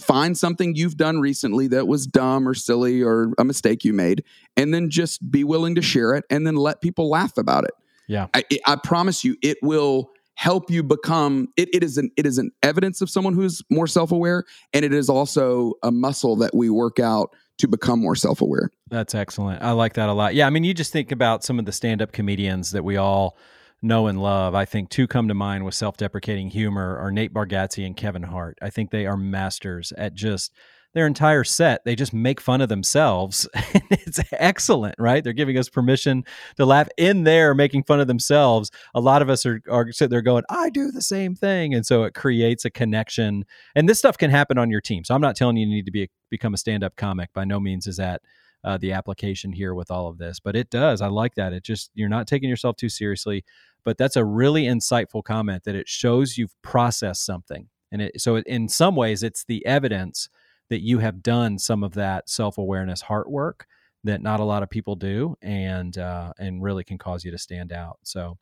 find 0.00 0.36
something 0.36 0.74
you've 0.74 0.96
done 0.96 1.20
recently 1.20 1.68
that 1.68 1.86
was 1.86 2.06
dumb 2.06 2.48
or 2.48 2.54
silly 2.54 3.02
or 3.02 3.32
a 3.38 3.44
mistake 3.44 3.84
you 3.84 3.92
made 3.92 4.24
and 4.56 4.72
then 4.72 4.88
just 4.90 5.30
be 5.30 5.44
willing 5.44 5.74
to 5.74 5.82
share 5.82 6.14
it 6.14 6.24
and 6.30 6.46
then 6.46 6.56
let 6.56 6.80
people 6.80 7.10
laugh 7.10 7.36
about 7.36 7.64
it. 7.64 7.72
Yeah. 8.06 8.28
I, 8.34 8.44
I 8.66 8.76
promise 8.76 9.24
you 9.24 9.36
it 9.42 9.58
will 9.62 10.10
help 10.34 10.70
you 10.70 10.82
become 10.82 11.48
it, 11.56 11.68
it 11.74 11.84
is 11.84 11.98
an 11.98 12.10
it 12.16 12.26
is 12.26 12.38
an 12.38 12.50
evidence 12.62 13.00
of 13.00 13.10
someone 13.10 13.34
who's 13.34 13.62
more 13.70 13.86
self-aware 13.86 14.44
and 14.72 14.84
it 14.84 14.92
is 14.92 15.08
also 15.08 15.74
a 15.82 15.92
muscle 15.92 16.36
that 16.36 16.54
we 16.54 16.70
work 16.70 16.98
out 16.98 17.34
to 17.58 17.68
become 17.68 18.00
more 18.00 18.16
self-aware. 18.16 18.70
That's 18.88 19.14
excellent. 19.14 19.62
I 19.62 19.72
like 19.72 19.94
that 19.94 20.08
a 20.08 20.12
lot. 20.14 20.34
Yeah 20.34 20.46
i 20.46 20.50
mean 20.50 20.64
you 20.64 20.74
just 20.74 20.92
think 20.92 21.12
about 21.12 21.44
some 21.44 21.58
of 21.58 21.66
the 21.66 21.72
stand-up 21.72 22.12
comedians 22.12 22.70
that 22.72 22.82
we 22.82 22.96
all 22.96 23.36
know 23.82 24.06
and 24.06 24.22
love. 24.22 24.54
I 24.54 24.64
think 24.64 24.88
two 24.88 25.06
come 25.06 25.28
to 25.28 25.34
mind 25.34 25.64
with 25.64 25.74
self 25.74 25.96
deprecating 25.96 26.48
humor 26.48 26.96
are 26.98 27.10
Nate 27.10 27.34
Bargatze 27.34 27.84
and 27.84 27.96
Kevin 27.96 28.22
Hart. 28.22 28.58
I 28.62 28.70
think 28.70 28.90
they 28.90 29.06
are 29.06 29.16
masters 29.16 29.92
at 29.98 30.14
just 30.14 30.52
their 30.94 31.06
entire 31.06 31.44
set. 31.44 31.84
They 31.84 31.96
just 31.96 32.12
make 32.12 32.40
fun 32.40 32.60
of 32.60 32.68
themselves. 32.68 33.48
And 33.74 33.82
it's 33.90 34.20
excellent, 34.32 34.94
right? 34.98 35.24
They're 35.24 35.32
giving 35.32 35.56
us 35.56 35.68
permission 35.68 36.24
to 36.56 36.66
laugh 36.66 36.88
in 36.98 37.24
there, 37.24 37.54
making 37.54 37.84
fun 37.84 38.00
of 38.00 38.06
themselves. 38.06 38.70
A 38.94 39.00
lot 39.00 39.22
of 39.22 39.30
us 39.30 39.46
are, 39.46 39.62
are 39.70 39.90
sitting 39.92 40.10
there 40.10 40.20
going, 40.20 40.44
I 40.50 40.68
do 40.70 40.90
the 40.90 41.00
same 41.00 41.34
thing. 41.34 41.74
And 41.74 41.86
so 41.86 42.04
it 42.04 42.14
creates 42.14 42.64
a 42.64 42.70
connection. 42.70 43.44
And 43.74 43.88
this 43.88 43.98
stuff 43.98 44.18
can 44.18 44.30
happen 44.30 44.58
on 44.58 44.70
your 44.70 44.82
team. 44.82 45.04
So 45.04 45.14
I'm 45.14 45.20
not 45.22 45.36
telling 45.36 45.56
you 45.56 45.66
you 45.66 45.74
need 45.74 45.86
to 45.86 45.92
be 45.92 46.02
a, 46.02 46.08
become 46.30 46.52
a 46.52 46.58
stand 46.58 46.84
up 46.84 46.96
comic. 46.96 47.32
By 47.32 47.44
no 47.44 47.60
means 47.60 47.86
is 47.86 47.96
that 47.96 48.20
uh, 48.64 48.78
the 48.78 48.92
application 48.92 49.52
here 49.52 49.74
with 49.74 49.90
all 49.90 50.08
of 50.08 50.18
this, 50.18 50.40
but 50.40 50.56
it 50.56 50.70
does. 50.70 51.00
I 51.00 51.08
like 51.08 51.34
that. 51.34 51.52
It 51.52 51.64
just, 51.64 51.90
you're 51.94 52.08
not 52.08 52.26
taking 52.26 52.48
yourself 52.48 52.76
too 52.76 52.88
seriously 52.88 53.44
but 53.84 53.98
that's 53.98 54.16
a 54.16 54.24
really 54.24 54.64
insightful 54.64 55.22
comment 55.22 55.64
that 55.64 55.74
it 55.74 55.88
shows 55.88 56.38
you've 56.38 56.54
processed 56.62 57.24
something 57.24 57.68
and 57.90 58.02
it, 58.02 58.20
so 58.20 58.36
in 58.36 58.68
some 58.68 58.96
ways 58.96 59.22
it's 59.22 59.44
the 59.44 59.64
evidence 59.66 60.28
that 60.70 60.80
you 60.80 60.98
have 60.98 61.22
done 61.22 61.58
some 61.58 61.82
of 61.82 61.94
that 61.94 62.28
self-awareness 62.28 63.02
heart 63.02 63.30
work 63.30 63.66
that 64.04 64.22
not 64.22 64.40
a 64.40 64.44
lot 64.44 64.62
of 64.62 64.70
people 64.70 64.96
do 64.96 65.36
and 65.42 65.98
uh, 65.98 66.32
and 66.38 66.62
really 66.62 66.84
can 66.84 66.98
cause 66.98 67.24
you 67.24 67.30
to 67.30 67.38
stand 67.38 67.72
out 67.72 67.98
so 68.02 68.36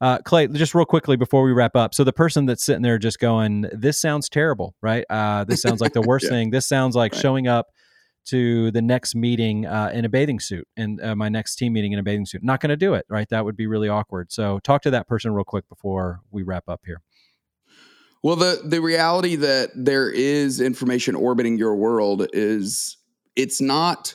uh, 0.00 0.18
Clay, 0.18 0.48
just 0.48 0.74
real 0.74 0.84
quickly 0.84 1.16
before 1.16 1.44
we 1.44 1.52
wrap 1.52 1.76
up. 1.76 1.94
So 1.94 2.02
the 2.02 2.12
person 2.12 2.44
that's 2.44 2.64
sitting 2.64 2.82
there 2.82 2.98
just 2.98 3.20
going, 3.20 3.68
"This 3.72 4.00
sounds 4.00 4.28
terrible, 4.28 4.74
right? 4.82 5.04
Uh, 5.08 5.44
this 5.44 5.62
sounds 5.62 5.80
like 5.80 5.92
the 5.92 6.00
worst 6.08 6.24
yeah. 6.24 6.30
thing. 6.30 6.50
This 6.50 6.66
sounds 6.66 6.96
like 6.96 7.12
right. 7.12 7.22
showing 7.22 7.46
up 7.46 7.68
to 8.26 8.70
the 8.70 8.82
next 8.82 9.14
meeting 9.14 9.66
uh, 9.66 9.90
in 9.92 10.04
a 10.04 10.08
bathing 10.08 10.40
suit 10.40 10.66
and 10.76 11.00
uh, 11.02 11.14
my 11.16 11.28
next 11.28 11.56
team 11.56 11.72
meeting 11.72 11.92
in 11.92 11.98
a 11.98 12.02
bathing 12.02 12.26
suit. 12.26 12.42
Not 12.42 12.60
going 12.60 12.70
to 12.70 12.76
do 12.76 12.94
it, 12.94 13.06
right? 13.08 13.28
That 13.28 13.44
would 13.44 13.56
be 13.56 13.66
really 13.66 13.88
awkward. 13.88 14.32
So 14.32 14.58
talk 14.60 14.82
to 14.82 14.90
that 14.90 15.08
person 15.08 15.32
real 15.32 15.44
quick 15.44 15.68
before 15.68 16.20
we 16.30 16.42
wrap 16.42 16.68
up 16.68 16.82
here. 16.86 17.00
Well, 18.22 18.36
the 18.36 18.62
the 18.64 18.80
reality 18.80 19.34
that 19.36 19.70
there 19.74 20.08
is 20.08 20.60
information 20.60 21.16
orbiting 21.16 21.58
your 21.58 21.74
world 21.74 22.28
is 22.32 22.96
it's 23.34 23.60
not 23.60 24.14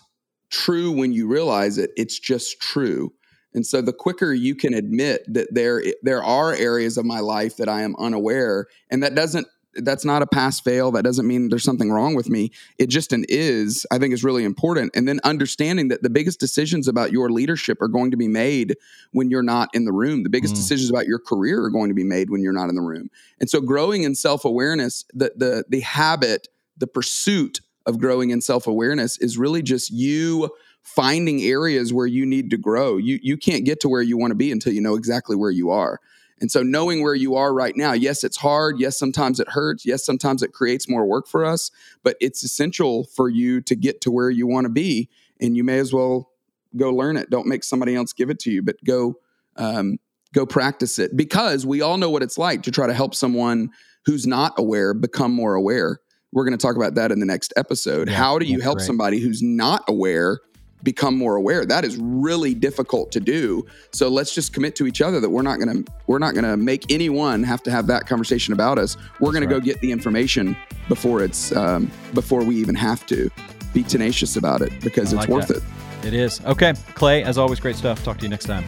true 0.49 0.91
when 0.91 1.11
you 1.11 1.27
realize 1.27 1.77
it, 1.77 1.91
it's 1.97 2.17
just 2.17 2.61
true. 2.61 3.11
And 3.53 3.65
so 3.65 3.81
the 3.81 3.93
quicker 3.93 4.33
you 4.33 4.55
can 4.55 4.73
admit 4.73 5.23
that 5.27 5.53
there 5.53 5.83
there 6.03 6.23
are 6.23 6.53
areas 6.53 6.97
of 6.97 7.05
my 7.05 7.19
life 7.19 7.57
that 7.57 7.67
I 7.67 7.81
am 7.81 7.95
unaware 7.97 8.67
and 8.89 9.03
that 9.03 9.15
doesn't 9.15 9.47
that's 9.75 10.05
not 10.05 10.21
a 10.21 10.27
pass 10.27 10.59
fail. 10.59 10.91
That 10.91 11.03
doesn't 11.03 11.27
mean 11.27 11.49
there's 11.49 11.63
something 11.63 11.91
wrong 11.91 12.15
with 12.15 12.29
me. 12.29 12.51
It 12.77 12.87
just 12.87 13.13
an 13.13 13.25
is, 13.29 13.85
I 13.91 13.99
think 13.99 14.13
is 14.13 14.23
really 14.23 14.43
important. 14.43 14.91
And 14.95 15.07
then 15.07 15.19
understanding 15.23 15.89
that 15.89 16.03
the 16.03 16.09
biggest 16.09 16.39
decisions 16.39 16.87
about 16.87 17.11
your 17.11 17.29
leadership 17.29 17.81
are 17.81 17.87
going 17.87 18.11
to 18.11 18.17
be 18.17 18.27
made 18.27 18.75
when 19.11 19.29
you're 19.29 19.43
not 19.43 19.69
in 19.73 19.85
the 19.85 19.91
room. 19.91 20.23
The 20.23 20.29
biggest 20.29 20.53
mm. 20.53 20.57
decisions 20.57 20.89
about 20.89 21.05
your 21.05 21.19
career 21.19 21.63
are 21.63 21.69
going 21.69 21.89
to 21.89 21.95
be 21.95 22.03
made 22.03 22.29
when 22.29 22.41
you're 22.41 22.53
not 22.53 22.69
in 22.69 22.75
the 22.75 22.81
room. 22.81 23.09
And 23.39 23.49
so 23.49 23.61
growing 23.61 24.03
in 24.03 24.15
self-awareness, 24.15 25.05
the 25.13 25.31
the 25.35 25.65
the 25.69 25.81
habit, 25.81 26.47
the 26.77 26.87
pursuit 26.87 27.61
of 27.85 27.99
growing 27.99 28.31
in 28.31 28.41
self-awareness 28.41 29.17
is 29.19 29.37
really 29.37 29.61
just 29.61 29.91
you 29.91 30.49
finding 30.81 31.41
areas 31.41 31.93
where 31.93 32.07
you 32.07 32.25
need 32.25 32.49
to 32.49 32.57
grow. 32.57 32.97
You 32.97 33.19
you 33.21 33.37
can't 33.37 33.65
get 33.65 33.79
to 33.81 33.89
where 33.89 34.01
you 34.01 34.17
want 34.17 34.31
to 34.31 34.35
be 34.35 34.51
until 34.51 34.73
you 34.73 34.81
know 34.81 34.95
exactly 34.95 35.35
where 35.35 35.51
you 35.51 35.69
are. 35.69 35.99
And 36.39 36.51
so 36.51 36.61
knowing 36.61 37.01
where 37.01 37.15
you 37.15 37.35
are 37.35 37.53
right 37.53 37.75
now, 37.75 37.93
yes, 37.93 38.23
it's 38.23 38.37
hard. 38.37 38.79
Yes, 38.79 38.97
sometimes 38.97 39.39
it 39.39 39.49
hurts. 39.49 39.85
Yes, 39.85 40.05
sometimes 40.05 40.43
it 40.43 40.53
creates 40.53 40.87
more 40.87 41.05
work 41.05 41.27
for 41.27 41.43
us, 41.43 41.71
but 42.03 42.15
it's 42.21 42.43
essential 42.43 43.05
for 43.05 43.27
you 43.29 43.59
to 43.61 43.75
get 43.75 44.01
to 44.01 44.11
where 44.11 44.29
you 44.29 44.45
want 44.47 44.65
to 44.65 44.69
be. 44.69 45.09
And 45.41 45.57
you 45.57 45.63
may 45.63 45.79
as 45.79 45.93
well 45.93 46.29
go 46.75 46.91
learn 46.91 47.17
it. 47.17 47.29
Don't 47.29 47.47
make 47.47 47.63
somebody 47.63 47.95
else 47.95 48.13
give 48.13 48.29
it 48.29 48.39
to 48.39 48.51
you, 48.51 48.61
but 48.61 48.75
go 48.83 49.15
um, 49.55 49.97
go 50.33 50.45
practice 50.45 50.99
it 50.99 51.17
because 51.17 51.65
we 51.65 51.81
all 51.81 51.97
know 51.97 52.09
what 52.09 52.21
it's 52.21 52.37
like 52.37 52.61
to 52.63 52.71
try 52.71 52.85
to 52.85 52.93
help 52.93 53.15
someone 53.15 53.71
who's 54.05 54.27
not 54.27 54.53
aware 54.57 54.93
become 54.93 55.31
more 55.33 55.55
aware. 55.55 55.99
We're 56.31 56.43
going 56.43 56.57
to 56.57 56.61
talk 56.61 56.75
about 56.75 56.95
that 56.95 57.11
in 57.11 57.19
the 57.19 57.25
next 57.25 57.53
episode. 57.57 58.09
Yeah, 58.09 58.15
How 58.15 58.37
do 58.37 58.45
you 58.45 58.59
help 58.59 58.77
great. 58.77 58.85
somebody 58.85 59.19
who's 59.19 59.41
not 59.41 59.83
aware 59.87 60.39
become 60.87 61.17
more 61.17 61.35
aware. 61.35 61.65
That 61.65 61.83
is 61.83 61.97
really 61.97 62.53
difficult 62.53 63.11
to 63.11 63.19
do. 63.19 63.65
So 63.91 64.07
let's 64.07 64.33
just 64.33 64.53
commit 64.53 64.73
to 64.77 64.87
each 64.87 65.01
other 65.01 65.19
that 65.19 65.29
we're 65.29 65.41
not 65.41 65.59
going 65.59 65.83
to 65.83 65.91
we're 66.07 66.17
not 66.17 66.33
going 66.33 66.45
to 66.45 66.55
make 66.55 66.89
anyone 66.89 67.43
have 67.43 67.61
to 67.63 67.71
have 67.71 67.87
that 67.87 68.07
conversation 68.07 68.53
about 68.53 68.79
us. 68.79 68.95
We're 69.19 69.33
going 69.33 69.43
right. 69.43 69.53
to 69.53 69.59
go 69.59 69.59
get 69.59 69.81
the 69.81 69.91
information 69.91 70.55
before 70.87 71.21
it's 71.21 71.53
um, 71.53 71.91
before 72.13 72.41
we 72.41 72.55
even 72.55 72.73
have 72.75 73.05
to. 73.07 73.29
Be 73.73 73.83
tenacious 73.83 74.37
about 74.37 74.61
it 74.61 74.71
because 74.79 75.13
I 75.13 75.17
it's 75.17 75.27
like 75.27 75.29
worth 75.29 75.49
that. 75.49 75.57
it. 75.57 76.07
It 76.07 76.13
is. 76.13 76.39
Okay, 76.45 76.73
Clay, 76.95 77.21
as 77.23 77.37
always 77.37 77.59
great 77.59 77.75
stuff. 77.75 78.01
Talk 78.05 78.17
to 78.19 78.23
you 78.23 78.29
next 78.29 78.45
time. 78.45 78.63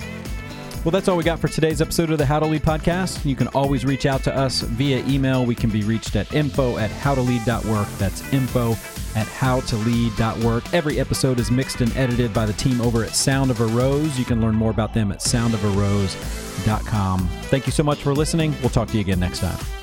Well, 0.85 0.91
that's 0.91 1.09
all 1.09 1.17
we 1.17 1.25
got 1.25 1.39
for 1.39 1.49
today's 1.49 1.81
episode 1.81 2.09
of 2.09 2.17
the 2.17 2.25
How 2.25 2.39
to 2.39 2.45
Lead 2.45 2.63
podcast. 2.63 3.25
You 3.25 3.35
can 3.35 3.49
always 3.49 3.83
reach 3.83 4.05
out 4.05 4.23
to 4.23 4.33
us 4.33 4.61
via 4.61 5.05
email. 5.05 5.45
We 5.45 5.53
can 5.53 5.69
be 5.69 5.83
reached 5.83 6.15
at 6.15 6.33
info 6.33 6.77
at 6.77 6.89
howtolead.work. 6.89 7.87
That's 7.97 8.33
info 8.33 8.71
at 9.15 9.27
howtolead.work. 9.27 10.73
Every 10.73 10.97
episode 10.99 11.39
is 11.39 11.51
mixed 11.51 11.81
and 11.81 11.95
edited 11.97 12.33
by 12.33 12.45
the 12.45 12.53
team 12.53 12.79
over 12.79 13.03
at 13.03 13.13
Sound 13.13 13.51
of 13.51 13.59
a 13.59 13.67
Rose. 13.67 14.17
You 14.17 14.23
can 14.23 14.39
learn 14.41 14.55
more 14.55 14.71
about 14.71 14.93
them 14.93 15.11
at 15.11 15.19
soundofarose.com. 15.19 17.27
Thank 17.27 17.65
you 17.65 17.73
so 17.73 17.83
much 17.83 18.01
for 18.01 18.13
listening. 18.13 18.55
We'll 18.61 18.69
talk 18.69 18.87
to 18.89 18.93
you 18.93 19.01
again 19.01 19.19
next 19.19 19.39
time. 19.39 19.78